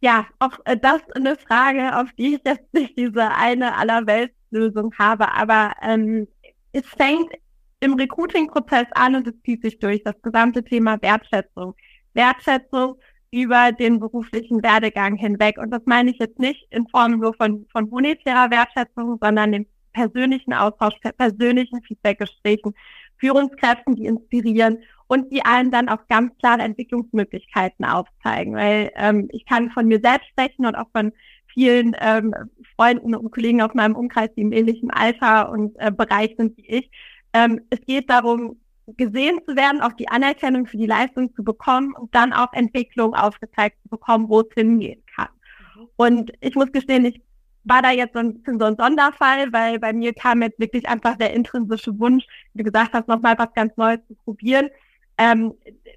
Ja, 0.00 0.26
auch 0.40 0.58
äh, 0.64 0.76
das 0.76 1.02
eine 1.14 1.36
Frage, 1.36 2.00
auf 2.00 2.08
die 2.18 2.34
ich 2.34 2.40
jetzt 2.44 2.74
nicht 2.74 2.98
diese 2.98 3.30
eine 3.30 3.76
Allerweltslösung 3.76 4.92
habe. 4.98 5.30
Aber 5.30 5.70
ähm, 5.82 6.26
es 6.72 6.84
fängt 6.84 7.32
im 7.80 7.94
Recruiting-Prozess 7.94 8.86
an 8.94 9.16
und 9.16 9.26
es 9.26 9.34
zieht 9.42 9.62
sich 9.62 9.78
durch 9.78 10.02
das 10.02 10.20
gesamte 10.22 10.64
Thema 10.64 11.00
Wertschätzung. 11.02 11.74
Wertschätzung 12.14 12.96
über 13.30 13.72
den 13.72 14.00
beruflichen 14.00 14.62
Werdegang 14.62 15.16
hinweg. 15.16 15.58
Und 15.58 15.70
das 15.70 15.82
meine 15.84 16.10
ich 16.10 16.18
jetzt 16.18 16.38
nicht 16.38 16.66
in 16.70 16.88
Form 16.88 17.18
nur 17.18 17.34
von, 17.34 17.66
von 17.70 17.88
monetärer 17.88 18.50
Wertschätzung, 18.50 19.18
sondern 19.20 19.52
den 19.52 19.66
persönlichen 19.92 20.52
Austausch, 20.52 20.94
persönlichen 21.16 21.82
Feedbackgesprächen, 21.82 22.74
Führungskräften, 23.18 23.96
die 23.96 24.06
inspirieren 24.06 24.78
und 25.06 25.32
die 25.32 25.44
allen 25.44 25.70
dann 25.70 25.88
auch 25.88 26.06
ganz 26.08 26.36
klare 26.38 26.62
Entwicklungsmöglichkeiten 26.62 27.84
aufzeigen. 27.84 28.54
Weil 28.54 28.90
ähm, 28.96 29.28
ich 29.32 29.44
kann 29.46 29.70
von 29.70 29.86
mir 29.86 30.00
selbst 30.02 30.28
sprechen 30.28 30.66
und 30.66 30.74
auch 30.74 30.90
von 30.92 31.12
vielen 31.52 31.96
ähm, 32.00 32.34
Freunden 32.76 33.14
und 33.14 33.30
Kollegen 33.30 33.62
aus 33.62 33.72
meinem 33.74 33.96
Umkreis, 33.96 34.28
die 34.36 34.42
im 34.42 34.52
ähnlichen 34.52 34.90
Alter 34.90 35.50
und 35.50 35.74
äh, 35.78 35.90
Bereich 35.90 36.34
sind 36.36 36.56
wie 36.58 36.66
ich. 36.66 36.90
Ähm, 37.36 37.60
es 37.68 37.80
geht 37.82 38.08
darum, 38.08 38.56
gesehen 38.86 39.40
zu 39.46 39.56
werden, 39.56 39.82
auch 39.82 39.92
die 39.92 40.08
Anerkennung 40.08 40.66
für 40.66 40.78
die 40.78 40.86
Leistung 40.86 41.34
zu 41.34 41.44
bekommen 41.44 41.94
und 41.94 42.14
dann 42.14 42.32
auch 42.32 42.50
Entwicklung 42.54 43.14
aufgezeigt 43.14 43.76
zu 43.82 43.90
bekommen, 43.90 44.30
wo 44.30 44.40
es 44.40 44.46
hingehen 44.54 45.02
kann. 45.14 45.28
Mhm. 45.76 45.88
Und 45.96 46.32
ich 46.40 46.54
muss 46.54 46.72
gestehen, 46.72 47.04
ich 47.04 47.20
war 47.64 47.82
da 47.82 47.90
jetzt 47.90 48.14
so 48.14 48.20
ein 48.20 48.34
bisschen 48.34 48.58
so 48.58 48.64
ein 48.64 48.76
Sonderfall, 48.78 49.52
weil 49.52 49.78
bei 49.78 49.92
mir 49.92 50.14
kam 50.14 50.40
jetzt 50.40 50.58
wirklich 50.58 50.88
einfach 50.88 51.16
der 51.16 51.34
intrinsische 51.34 51.98
Wunsch, 51.98 52.24
wie 52.54 52.62
du 52.62 52.64
gesagt 52.64 52.94
hast, 52.94 53.06
nochmal 53.06 53.36
was 53.36 53.52
ganz 53.52 53.76
Neues 53.76 53.98
zu 54.08 54.14
probieren. 54.14 54.70
Ähm, 55.18 55.52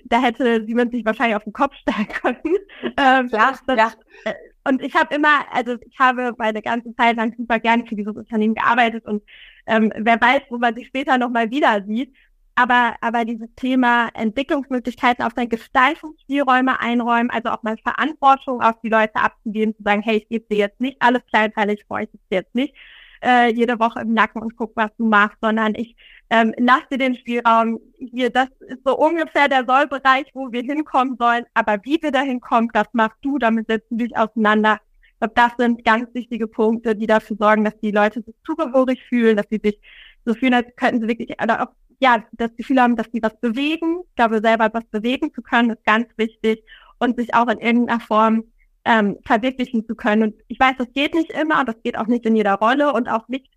da 0.05 0.21
hätte 0.21 0.65
Siemens 0.65 0.91
sich 0.91 1.05
wahrscheinlich 1.05 1.37
auf 1.37 1.43
den 1.45 1.53
Kopf 1.53 1.75
stellen 1.75 2.07
können. 2.21 2.55
ähm, 2.97 3.29
ja, 3.31 3.53
das, 3.65 3.77
ja. 3.77 4.33
Und 4.63 4.81
ich 4.81 4.93
habe 4.95 5.15
immer, 5.15 5.45
also 5.51 5.77
ich 5.81 5.97
habe 5.99 6.33
meine 6.37 6.61
ganze 6.61 6.93
Zeit 6.95 7.15
lang 7.17 7.33
super 7.37 7.59
gerne 7.59 7.85
für 7.85 7.95
dieses 7.95 8.15
Unternehmen 8.15 8.55
gearbeitet 8.55 9.05
und 9.05 9.23
ähm, 9.67 9.91
wer 9.95 10.19
weiß, 10.19 10.41
wo 10.49 10.57
man 10.57 10.75
sich 10.75 10.87
später 10.87 11.17
nochmal 11.17 11.49
wieder 11.51 11.83
sieht. 11.85 12.13
Aber, 12.55 12.95
aber 12.99 13.23
dieses 13.23 13.47
Thema 13.55 14.09
Entwicklungsmöglichkeiten 14.13 15.23
auf 15.23 15.31
seine 15.33 15.47
Gestaltungsspielräume 15.47 16.81
einräumen, 16.81 17.29
also 17.29 17.49
auch 17.49 17.63
mal 17.63 17.77
Verantwortung 17.77 18.61
auf 18.61 18.75
die 18.83 18.89
Leute 18.89 19.15
abzugeben, 19.15 19.75
zu 19.77 19.83
sagen, 19.83 20.01
hey, 20.01 20.17
ich 20.17 20.27
gebe 20.27 20.45
dir 20.49 20.57
jetzt 20.57 20.81
nicht 20.81 21.01
alles 21.01 21.25
kleinteilig 21.27 21.85
vor, 21.87 22.01
ich 22.01 22.09
sitze 22.11 22.25
jetzt 22.31 22.53
nicht 22.55 22.75
äh, 23.23 23.51
jede 23.53 23.79
Woche 23.79 24.01
im 24.01 24.13
Nacken 24.13 24.41
und 24.41 24.55
guck, 24.55 24.75
was 24.75 24.91
du 24.97 25.05
machst, 25.05 25.37
sondern 25.41 25.75
ich 25.75 25.95
ähm, 26.29 26.53
lass 26.57 26.87
dir 26.91 26.97
den 26.97 27.15
Spielraum. 27.15 27.79
Hier, 27.97 28.29
das 28.29 28.49
ist 28.67 28.83
so 28.85 28.97
ungefähr 28.97 29.47
der 29.47 29.65
Sollbereich, 29.65 30.27
wo 30.33 30.51
wir 30.51 30.61
hinkommen 30.61 31.17
sollen. 31.17 31.45
Aber 31.53 31.79
wie 31.83 31.99
wir 32.01 32.11
da 32.11 32.21
hinkommen, 32.21 32.69
das 32.73 32.87
machst 32.93 33.17
du, 33.21 33.37
damit 33.39 33.67
setzen 33.67 33.97
wir 33.97 34.07
dich 34.07 34.17
auseinander. 34.17 34.79
Ich 35.13 35.19
glaube, 35.19 35.33
das 35.35 35.51
sind 35.57 35.83
ganz 35.83 36.13
wichtige 36.13 36.47
Punkte, 36.47 36.95
die 36.95 37.07
dafür 37.07 37.35
sorgen, 37.37 37.65
dass 37.65 37.77
die 37.79 37.91
Leute 37.91 38.21
sich 38.21 38.35
zugehörig 38.45 39.03
fühlen, 39.09 39.37
dass 39.37 39.47
sie 39.49 39.59
sich 39.61 39.79
so 40.25 40.33
fühlen, 40.33 40.53
als 40.53 40.67
könnten 40.75 41.01
sie 41.01 41.07
wirklich, 41.07 41.31
oder 41.41 41.63
auch 41.63 41.73
ja, 41.99 42.23
das 42.33 42.55
Gefühl 42.55 42.81
haben, 42.81 42.95
dass 42.95 43.07
sie 43.11 43.21
was 43.21 43.37
bewegen. 43.41 44.01
Ich 44.09 44.15
glaube, 44.15 44.39
selber 44.41 44.69
was 44.71 44.85
bewegen 44.85 45.33
zu 45.33 45.41
können, 45.41 45.71
ist 45.71 45.83
ganz 45.83 46.07
wichtig 46.15 46.63
und 46.99 47.17
sich 47.19 47.33
auch 47.33 47.47
in 47.47 47.59
irgendeiner 47.59 47.99
Form 47.99 48.43
ähm, 48.89 49.17
verwirklichen 49.23 49.85
zu 49.85 49.95
können. 49.95 50.23
Und 50.23 50.35
ich 50.47 50.59
weiß, 50.59 50.75
das 50.77 50.91
geht 50.93 51.13
nicht 51.13 51.31
immer 51.31 51.59
und 51.59 51.69
das 51.69 51.81
geht 51.83 51.97
auch 51.97 52.07
nicht 52.07 52.25
in 52.25 52.35
jeder 52.35 52.55
Rolle 52.55 52.91
und 52.91 53.07
auch 53.07 53.27
nicht 53.27 53.47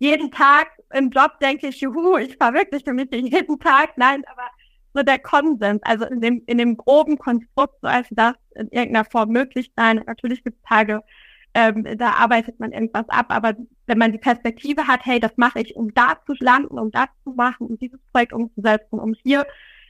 jeden 0.00 0.32
Tag 0.32 0.66
im 0.92 1.10
Job 1.10 1.38
denke 1.40 1.68
ich, 1.68 1.80
juhu, 1.80 2.16
ich 2.16 2.36
verwirkliche 2.36 2.92
mich 2.92 3.08
jeden 3.12 3.60
Tag. 3.60 3.96
Nein, 3.96 4.24
aber 4.26 4.48
so 4.92 5.04
der 5.04 5.20
Konsens, 5.20 5.80
also 5.84 6.06
in 6.06 6.20
dem, 6.20 6.42
in 6.46 6.58
dem 6.58 6.76
groben 6.76 7.18
Konstrukt, 7.18 7.76
so 7.80 7.86
als 7.86 8.08
das 8.10 8.34
in 8.56 8.68
irgendeiner 8.68 9.04
Form 9.04 9.28
möglich 9.28 9.70
sein. 9.76 10.02
Natürlich 10.06 10.42
gibt 10.42 10.56
es 10.56 10.68
Tage, 10.68 11.02
ähm, 11.54 11.86
da 11.96 12.14
arbeitet 12.14 12.58
man 12.58 12.72
irgendwas 12.72 13.08
ab, 13.08 13.26
aber 13.28 13.54
wenn 13.86 13.98
man 13.98 14.10
die 14.10 14.18
Perspektive 14.18 14.88
hat, 14.88 15.04
hey, 15.04 15.20
das 15.20 15.32
mache 15.36 15.60
ich, 15.60 15.76
um 15.76 15.94
da 15.94 16.18
zu 16.26 16.34
landen, 16.40 16.78
um 16.78 16.90
das 16.90 17.06
zu 17.22 17.30
machen, 17.30 17.68
um 17.68 17.78
dieses 17.78 18.00
Projekt 18.12 18.32
umzusetzen, 18.32 18.98
um 18.98 19.14
hier 19.22 19.46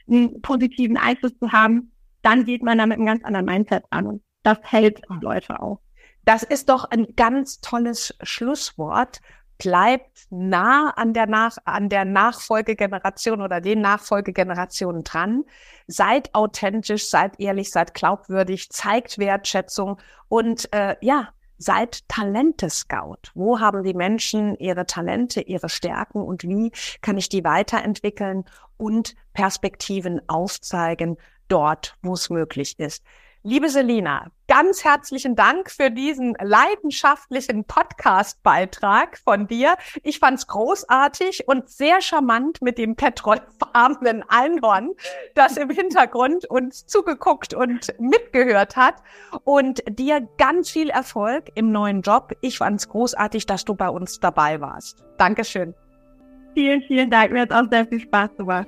einen 0.07 0.41
positiven 0.41 0.97
Einfluss 0.97 1.35
zu 1.39 1.51
haben, 1.51 1.91
dann 2.21 2.45
geht 2.45 2.61
man 2.61 2.77
da 2.77 2.85
mit 2.85 2.97
einem 2.97 3.07
ganz 3.07 3.23
anderen 3.23 3.45
Mindset 3.45 3.83
an 3.89 4.05
und 4.05 4.21
das 4.43 4.57
hält 4.63 5.01
Leute 5.21 5.61
auch. 5.61 5.79
Das 6.25 6.43
ist 6.43 6.69
doch 6.69 6.85
ein 6.85 7.15
ganz 7.15 7.61
tolles 7.61 8.15
Schlusswort. 8.21 9.21
Bleibt 9.57 10.25
nah 10.31 10.91
an 10.95 11.13
der, 11.13 11.27
Nach 11.27 11.57
an 11.65 11.89
der 11.89 12.05
Nachfolgegeneration 12.05 13.41
oder 13.41 13.61
den 13.61 13.81
Nachfolgegenerationen 13.81 15.03
dran. 15.03 15.43
Seid 15.87 16.33
authentisch, 16.33 17.09
seid 17.09 17.39
ehrlich, 17.39 17.71
seid 17.71 17.93
glaubwürdig, 17.93 18.71
zeigt 18.71 19.19
Wertschätzung 19.19 19.99
und 20.29 20.71
äh, 20.73 20.95
ja, 21.01 21.29
seid 21.59 22.07
Talente-Scout. 22.07 23.31
Wo 23.35 23.59
haben 23.59 23.83
die 23.83 23.93
Menschen 23.93 24.55
ihre 24.57 24.87
Talente, 24.87 25.41
ihre 25.41 25.69
Stärken 25.69 26.21
und 26.21 26.43
wie 26.43 26.71
kann 27.01 27.17
ich 27.17 27.29
die 27.29 27.43
weiterentwickeln 27.43 28.45
und 28.77 29.15
Perspektiven 29.33 30.21
aufzeigen 30.27 31.17
dort, 31.47 31.95
wo 32.01 32.13
es 32.13 32.31
möglich 32.31 32.79
ist. 32.79 33.03
Liebe 33.43 33.69
Selina, 33.69 34.27
ganz 34.47 34.83
herzlichen 34.83 35.35
Dank 35.35 35.71
für 35.71 35.89
diesen 35.89 36.35
leidenschaftlichen 36.39 37.63
Podcast-Beitrag 37.63 39.17
von 39.17 39.47
dir. 39.47 39.77
Ich 40.03 40.19
fand's 40.19 40.45
großartig 40.45 41.47
und 41.47 41.67
sehr 41.67 42.01
charmant 42.01 42.61
mit 42.61 42.77
dem 42.77 42.95
petrolfarbenen 42.95 44.23
Einhorn, 44.27 44.91
das 45.33 45.57
im 45.57 45.71
Hintergrund 45.71 46.45
uns 46.51 46.85
zugeguckt 46.85 47.55
und 47.55 47.99
mitgehört 47.99 48.75
hat. 48.75 48.97
Und 49.43 49.81
dir 49.89 50.21
ganz 50.37 50.69
viel 50.69 50.91
Erfolg 50.91 51.49
im 51.55 51.71
neuen 51.71 52.03
Job. 52.03 52.33
Ich 52.41 52.59
fand's 52.59 52.89
großartig, 52.89 53.47
dass 53.47 53.65
du 53.65 53.73
bei 53.73 53.89
uns 53.89 54.19
dabei 54.19 54.61
warst. 54.61 55.03
Dankeschön. 55.17 55.73
Vielen, 56.53 56.83
vielen 56.83 57.09
Dank. 57.09 57.31
Mir 57.31 57.41
hat 57.41 57.53
auch 57.53 57.67
sehr 57.71 57.87
viel 57.87 58.01
Spaß 58.01 58.37
gemacht. 58.37 58.67